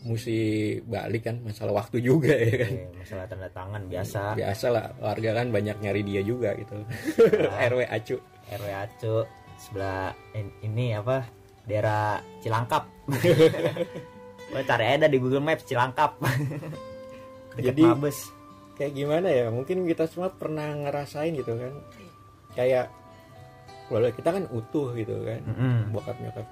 mesti 0.00 0.38
balik 0.82 1.28
kan 1.28 1.36
masalah 1.40 1.76
waktu 1.76 2.00
juga 2.00 2.32
ya 2.32 2.64
kan. 2.64 2.72
Iya, 2.72 2.88
masalah 2.96 3.24
tanda 3.28 3.48
tangan 3.50 3.82
biasa 3.84 4.20
Biasa 4.32 4.66
lah 4.68 4.86
warga 4.96 5.30
kan 5.34 5.46
banyak 5.48 5.76
nyari 5.78 6.00
dia 6.00 6.20
juga 6.20 6.56
gitu. 6.56 6.74
RW 7.70 7.80
acu. 7.86 8.16
RW 8.50 8.66
Acu 8.72 9.14
sebelah 9.60 10.10
in- 10.32 10.56
ini 10.64 10.90
apa 10.90 11.22
daerah 11.62 12.18
Cilangkap 12.40 12.88
Gue 14.50 14.62
cari 14.66 14.84
aja 14.88 15.06
di 15.06 15.20
Google 15.20 15.44
Maps 15.44 15.62
Cilangkap 15.62 16.18
Dekat 17.54 17.62
Jadi- 17.70 17.86
Mabes 17.86 18.18
Kayak 18.74 18.92
gimana 18.96 19.28
ya? 19.28 19.46
Mungkin 19.52 19.84
kita 19.84 20.08
semua 20.08 20.32
pernah 20.32 20.72
ngerasain 20.72 21.36
gitu 21.36 21.52
kan. 21.52 21.68
Kayak 22.56 22.88
keluarga 23.90 24.14
kita 24.14 24.30
kan 24.30 24.46
utuh 24.54 24.94
gitu 24.94 25.26
kan. 25.26 25.42
Mm-mm. 25.42 25.90
bokap 25.90 26.14
nyokap 26.22 26.46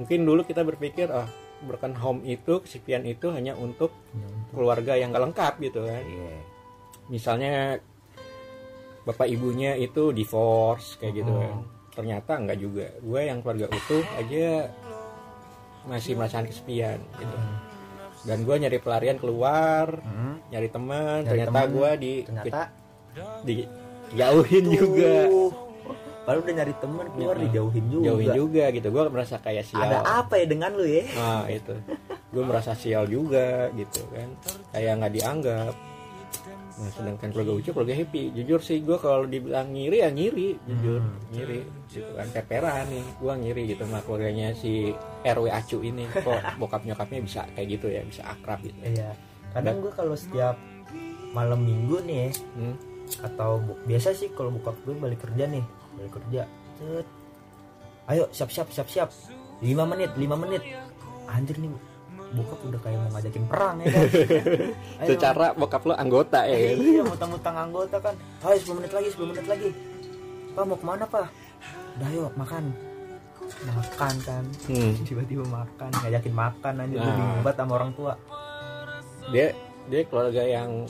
mungkin 0.00 0.18
dulu 0.24 0.40
kita 0.42 0.64
berpikir 0.64 1.12
ah 1.12 1.28
broken 1.58 1.92
home 1.92 2.24
itu 2.24 2.62
kesepian 2.64 3.02
itu 3.04 3.28
hanya 3.28 3.52
untuk 3.52 3.92
keluarga 4.54 4.96
yang 4.96 5.12
gak 5.12 5.28
lengkap 5.28 5.54
gitu 5.60 5.84
kan. 5.84 6.00
Iya. 6.00 6.36
misalnya 7.08 7.80
bapak 9.08 9.28
ibunya 9.32 9.72
itu 9.74 10.12
divorce 10.12 11.00
kayak 11.00 11.24
gitu 11.24 11.32
kan. 11.32 11.64
Ternyata 11.96 12.32
enggak 12.36 12.58
juga. 12.60 12.86
Gue 13.00 13.20
yang 13.26 13.40
keluarga 13.40 13.66
utuh 13.72 14.04
aja 14.20 14.68
masih 15.88 16.14
merasakan 16.14 16.46
kesepian 16.46 17.00
gitu. 17.16 17.36
Dan 18.28 18.44
gue 18.44 18.54
nyari 18.60 18.78
pelarian 18.78 19.16
keluar 19.16 19.98
Mm. 20.04 20.34
nyari 20.52 20.68
teman 20.68 21.18
ternyata 21.24 21.60
gue 21.64 21.90
di 21.96 22.12
Ternyata 22.28 22.62
di 23.42 23.54
jauhin 24.14 24.64
juga 24.68 25.14
Baru 26.28 26.38
udah 26.38 26.54
nyari 26.54 26.74
teman 26.76 27.06
keluar 27.10 27.34
Iya. 27.34 27.44
dijauhin 27.48 27.84
juga. 27.88 28.04
jauhin 28.06 28.28
juga 28.36 28.64
gitu 28.68 28.86
gue 28.86 29.02
merasa 29.08 29.36
kayak 29.38 29.64
sial 29.64 29.80
Ada 29.82 29.98
apa 30.20 30.34
ya 30.36 30.46
dengan 30.46 30.70
lu 30.70 30.84
ya? 30.84 31.04
Nah 31.10 31.48
itu 31.48 31.72
Gue 32.28 32.42
merasa 32.42 32.72
sial 32.72 33.04
juga 33.04 33.48
gitu 33.72 34.04
kan 34.08 34.28
Kayak 34.70 34.92
nggak 34.98 35.12
dianggap 35.14 35.72
Nah 36.78 36.90
sedangkan 36.92 37.28
keluarga 37.28 37.52
Ucu 37.54 37.70
keluarga 37.72 37.94
happy 37.96 38.22
Jujur 38.32 38.60
sih 38.60 38.78
gue 38.78 38.94
kalau 38.96 39.24
dibilang 39.24 39.66
ngiri 39.68 39.98
ya 39.98 40.10
ngiri 40.10 40.48
Jujur 40.62 41.00
Hmm. 41.00 41.16
ngiri 41.30 41.60
gitu 41.88 42.10
kan 42.12 42.28
Peperan 42.28 42.84
nih 42.86 43.04
Gue 43.16 43.32
ngiri 43.34 43.62
gitu 43.66 43.82
sama 43.82 43.98
keluarganya 44.00 44.52
si 44.52 44.92
RW 45.22 45.48
Acu 45.48 45.80
ini 45.80 46.04
Kok 46.06 46.60
bokap 46.60 46.84
nyokapnya 46.84 47.20
bisa 47.20 47.48
kayak 47.50 47.68
gitu 47.72 47.88
ya 47.88 48.02
Bisa 48.02 48.22
akrab 48.26 48.60
gitu 48.60 48.76
Iya. 48.78 49.16
Kadang 49.48 49.80
gue 49.80 49.90
kalau 49.90 50.12
setiap 50.12 50.60
malam 51.28 51.60
minggu 51.60 52.00
nih 52.02 52.16
ya, 52.18 52.28
hmm. 52.54 52.76
atau 53.22 53.56
bu- 53.58 53.80
biasa 53.82 54.12
sih 54.12 54.28
kalau 54.30 54.48
buka 54.50 54.72
gue 54.78 54.92
balik 54.94 55.20
kerja 55.20 55.44
nih, 55.46 55.60
balik 55.98 56.12
kerja. 56.14 56.42
Cet. 56.76 57.06
Ayo 58.06 58.24
siap-siap 58.30 58.68
siap-siap. 58.70 59.10
5 59.58 59.66
menit, 59.84 60.10
5 60.12 60.38
menit. 60.38 60.62
Anjir 61.26 61.58
nih 61.58 61.68
bokap 62.28 62.60
udah 62.62 62.76
kayak 62.78 62.98
mau 62.98 63.10
ngajakin 63.10 63.44
perang 63.46 63.76
ya 63.78 63.86
kan. 63.88 64.04
Ayo, 65.00 65.08
Secara 65.08 65.46
bokap 65.52 65.82
lo 65.82 65.94
anggota 65.94 66.44
ya 66.44 66.56
kan? 66.60 66.76
iya 66.78 67.00
mutang-mutang 67.02 67.56
anggota 67.58 67.96
kan 67.98 68.12
ayo 68.44 68.56
10 68.58 68.76
menit 68.76 68.92
lagi 68.92 69.08
10 69.10 69.30
menit 69.32 69.46
lagi 69.48 69.68
pak 70.52 70.62
mau 70.62 70.76
ke 70.76 70.84
mana 70.84 71.04
pak 71.04 71.24
udah 71.96 72.08
yuk 72.12 72.32
makan 72.36 72.64
makan 73.64 74.14
kan 74.20 74.44
Hmm. 74.68 74.92
tiba-tiba 75.08 75.40
makan 75.42 75.88
ngajakin 75.94 76.34
makan 76.34 76.74
aja 76.78 76.94
Nah. 76.94 77.04
bingung 77.08 77.40
banget 77.40 77.56
sama 77.56 77.72
orang 77.74 77.92
tua 77.96 78.12
Dia 79.28 79.46
dia 79.86 80.00
keluarga 80.04 80.42
yang 80.44 80.84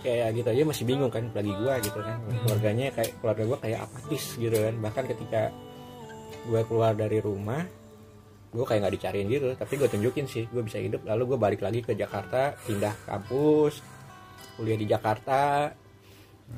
kayak 0.00 0.36
gitu 0.36 0.48
aja 0.50 0.62
masih 0.66 0.84
bingung 0.88 1.12
kan 1.12 1.28
apalagi 1.28 1.52
gua 1.56 1.74
gitu 1.80 1.98
kan. 2.00 2.16
Keluarganya 2.44 2.86
kayak 2.92 3.12
keluarga 3.20 3.42
gua 3.46 3.58
kayak 3.60 3.78
apatis 3.84 4.24
gitu 4.36 4.56
kan. 4.56 4.74
Bahkan 4.80 5.04
ketika 5.16 5.42
gua 6.48 6.62
keluar 6.64 6.92
dari 6.96 7.18
rumah 7.20 7.62
gue 8.50 8.66
kayak 8.66 8.82
nggak 8.82 8.94
dicariin 8.98 9.30
gitu 9.30 9.54
tapi 9.54 9.78
gue 9.78 9.86
tunjukin 9.86 10.26
sih 10.26 10.42
gue 10.50 10.62
bisa 10.66 10.82
hidup. 10.82 11.06
Lalu 11.06 11.22
gue 11.34 11.38
balik 11.38 11.62
lagi 11.62 11.86
ke 11.86 11.94
Jakarta 11.94 12.58
pindah 12.66 12.90
kampus 13.06 13.78
kuliah 14.58 14.74
di 14.74 14.90
Jakarta 14.90 15.70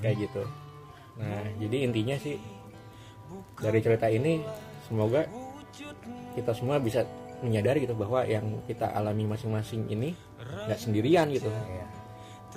kayak 0.01 0.17
gitu. 0.25 0.43
Nah 1.21 1.45
jadi 1.61 1.85
intinya 1.85 2.17
sih 2.17 2.41
dari 3.61 3.79
cerita 3.85 4.09
ini 4.09 4.41
semoga 4.89 5.29
kita 6.33 6.57
semua 6.57 6.81
bisa 6.81 7.05
menyadari 7.45 7.85
gitu 7.85 7.93
bahwa 7.93 8.25
yang 8.25 8.65
kita 8.65 8.89
alami 8.97 9.29
masing-masing 9.29 9.85
ini 9.93 10.17
nggak 10.41 10.81
sendirian 10.81 11.29
gitu. 11.29 11.53
Iya. 11.53 11.87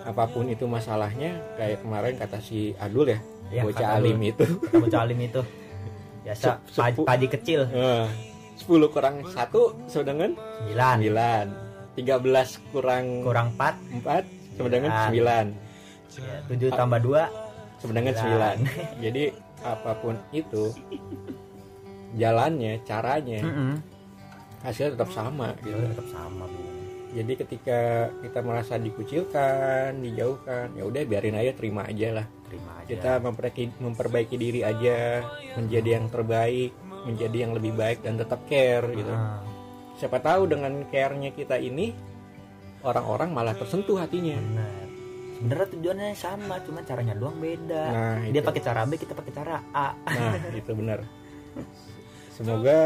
Apa 0.04 0.24
pun 0.28 0.52
itu 0.52 0.68
masalahnya 0.68 1.40
kayak 1.56 1.80
kemarin 1.86 2.20
kata 2.20 2.44
si 2.44 2.76
Adul 2.82 3.16
ya 3.16 3.20
Iya, 3.54 3.62
bocah 3.62 3.88
alim 4.02 4.18
itu. 4.26 4.46
Bocah 4.74 5.00
alim 5.06 5.20
itu. 5.22 5.42
Biasa 6.26 6.58
padi, 6.74 7.00
padi 7.06 7.28
kecil. 7.30 7.70
Eh, 7.70 8.06
10 8.58 8.90
kurang 8.90 9.22
1 9.22 9.38
sama 9.86 10.04
dengan 10.08 10.34
9 10.66 11.06
9 11.06 11.54
13 11.94 12.74
kurang 12.74 13.06
kurang 13.22 13.48
4 13.54 14.02
4 14.02 14.58
sama 14.58 14.70
dengan 14.72 14.92
Sembilan. 15.06 15.46
9 16.10 16.26
ya, 16.26 16.38
7 16.50 16.74
tambah 16.74 17.00
2 17.06 17.30
sama 17.78 17.92
dengan 17.94 18.14
Sembilan. 18.18 18.56
9 18.66 19.04
jadi 19.06 19.24
apa 19.62 19.92
pun 20.02 20.16
itu 20.34 20.74
jalannya 22.16 22.82
caranya 22.88 23.42
hasilnya 24.66 24.98
tetap 24.98 25.10
sama 25.14 25.54
gitu. 25.62 25.78
Tetap 25.78 26.08
sama 26.10 26.50
bu 26.50 26.62
jadi 27.16 27.34
ketika 27.40 28.12
kita 28.20 28.40
merasa 28.44 28.76
dikucilkan 28.76 30.04
dijauhkan 30.04 30.76
ya 30.76 30.84
udah 30.84 31.02
biarin 31.08 31.40
aja 31.40 31.56
terima 31.56 31.88
aja 31.88 32.22
lah. 32.22 32.28
Terima 32.52 32.72
aja. 32.84 32.88
Kita 32.92 33.12
memperbaiki 33.24 33.64
memperbaiki 33.80 34.36
diri 34.36 34.62
aja 34.68 35.24
menjadi 35.56 35.90
yang 35.96 36.12
terbaik 36.12 36.76
menjadi 37.06 37.38
yang 37.48 37.54
lebih 37.56 37.72
baik 37.78 38.04
dan 38.04 38.20
tetap 38.20 38.44
care 38.50 38.84
gitu. 38.92 39.14
Ah, 39.14 39.40
siapa 39.96 40.20
tahu 40.20 40.50
dengan 40.50 40.84
care-nya 40.90 41.32
kita 41.32 41.56
ini 41.56 41.94
orang-orang 42.84 43.32
malah 43.32 43.56
tersentuh 43.56 43.96
hatinya. 44.02 44.36
Benar. 44.36 44.86
Sebenarnya 45.36 45.68
tujuannya 45.78 46.10
sama 46.18 46.56
cuma 46.66 46.82
caranya 46.84 47.14
doang 47.16 47.38
beda. 47.40 47.86
Nah 47.94 48.20
dia 48.28 48.42
pakai 48.44 48.62
cara 48.66 48.84
B 48.84 48.98
kita 49.00 49.14
pakai 49.16 49.32
cara 49.32 49.56
A. 49.72 49.94
Nah 50.04 50.52
itu 50.52 50.72
benar. 50.76 51.00
Semoga 52.36 52.80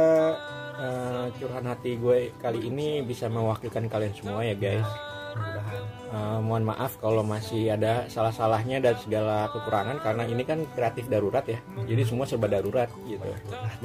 eh, 0.80 1.26
curahan 1.36 1.66
hati 1.76 2.00
gue 2.00 2.32
kali 2.40 2.72
ini 2.72 3.04
bisa 3.04 3.28
mewakilkan 3.28 3.92
kalian 3.92 4.16
semua 4.16 4.42
ya 4.48 4.56
guys. 4.56 4.88
Mudah-mudahan 5.36 6.00
Eh, 6.10 6.40
mohon 6.42 6.66
maaf 6.66 6.98
kalau 6.98 7.22
masih 7.22 7.70
ada 7.70 8.10
salah-salahnya 8.10 8.82
dan 8.82 8.98
segala 8.98 9.46
kekurangan 9.54 10.02
karena 10.02 10.26
ini 10.26 10.42
kan 10.42 10.66
kreatif 10.74 11.06
darurat 11.06 11.46
ya. 11.46 11.62
Jadi 11.86 12.02
semua 12.02 12.26
serba 12.26 12.50
darurat 12.50 12.90
gitu. 13.06 13.22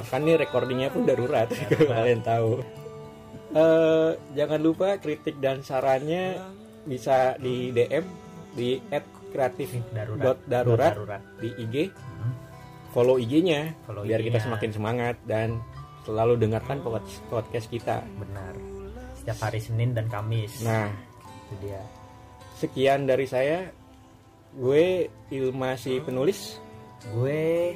Bahkan 0.01 0.19
nih 0.25 0.41
recordingnya 0.41 0.89
pun 0.89 1.05
darurat 1.05 1.45
kalian 1.93 2.25
tahu. 2.25 2.65
Eh, 3.53 4.11
jangan 4.33 4.57
lupa 4.57 4.97
kritik 4.97 5.37
dan 5.37 5.61
sarannya 5.61 6.41
bisa 6.89 7.37
di 7.37 7.69
DM 7.69 8.05
di 8.57 8.81
@kreatif 9.29 9.77
darurat. 9.93 10.25
dot 10.25 10.39
darurat 10.49 11.21
di 11.37 11.53
IG 11.61 11.93
follow 12.89 13.19
IG-nya 13.19 13.75
Follow 13.83 14.07
biar 14.07 14.23
kita 14.23 14.39
semakin 14.39 14.71
semangat 14.71 15.19
dan 15.27 15.59
selalu 16.05 16.37
dengarkan 16.37 16.79
pod- 16.79 17.01
podcast 17.27 17.67
kita. 17.67 18.05
Benar. 18.15 18.53
Setiap 19.17 19.39
hari 19.41 19.59
Senin 19.59 19.91
dan 19.91 20.05
Kamis. 20.07 20.61
Nah. 20.61 20.93
Itu 21.49 21.55
dia. 21.61 21.81
Sekian 22.55 23.05
dari 23.05 23.25
saya. 23.25 23.67
Gue 24.55 25.09
Ilma 25.27 25.75
si 25.75 25.99
penulis. 25.99 26.61
Gue 27.11 27.75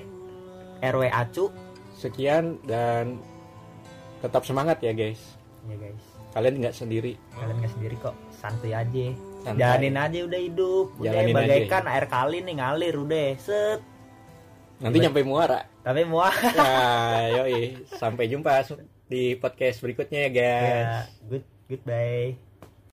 RW 0.79 1.03
Acu. 1.09 1.51
Sekian 1.93 2.55
dan 2.63 3.19
tetap 4.19 4.47
semangat 4.47 4.79
ya 4.79 4.95
guys. 4.95 5.19
Ya 5.67 5.75
guys. 5.75 5.99
Kalian 6.31 6.61
nggak 6.61 6.75
sendiri. 6.77 7.19
Kalian 7.35 7.57
nggak 7.59 7.73
sendiri 7.75 7.95
kok. 7.99 8.15
Santuy 8.31 8.71
aja. 8.71 9.07
Santai. 9.39 9.59
jalanin 9.59 9.95
aja 9.95 10.19
udah 10.23 10.41
hidup. 10.41 10.85
Udah 10.95 11.05
Jalanin 11.11 11.31
aja. 11.31 11.39
bagaikan 11.43 11.83
air 11.87 12.05
kali 12.07 12.37
nih 12.43 12.55
ngalir 12.59 12.95
udah. 12.95 13.29
Set 13.39 13.79
nanti 14.79 14.97
nyampe 14.99 15.21
muara. 15.23 15.67
Tapi 15.83 16.03
muah 16.07 16.35
ya 16.55 17.43
yoi. 17.43 17.83
Sampai 17.99 18.31
jumpa 18.31 18.63
di 19.05 19.35
podcast 19.35 19.83
berikutnya 19.83 20.27
ya 20.27 20.29
guys. 20.31 20.73
Ya 20.75 21.03
good 21.27 21.45
goodbye 21.69 22.48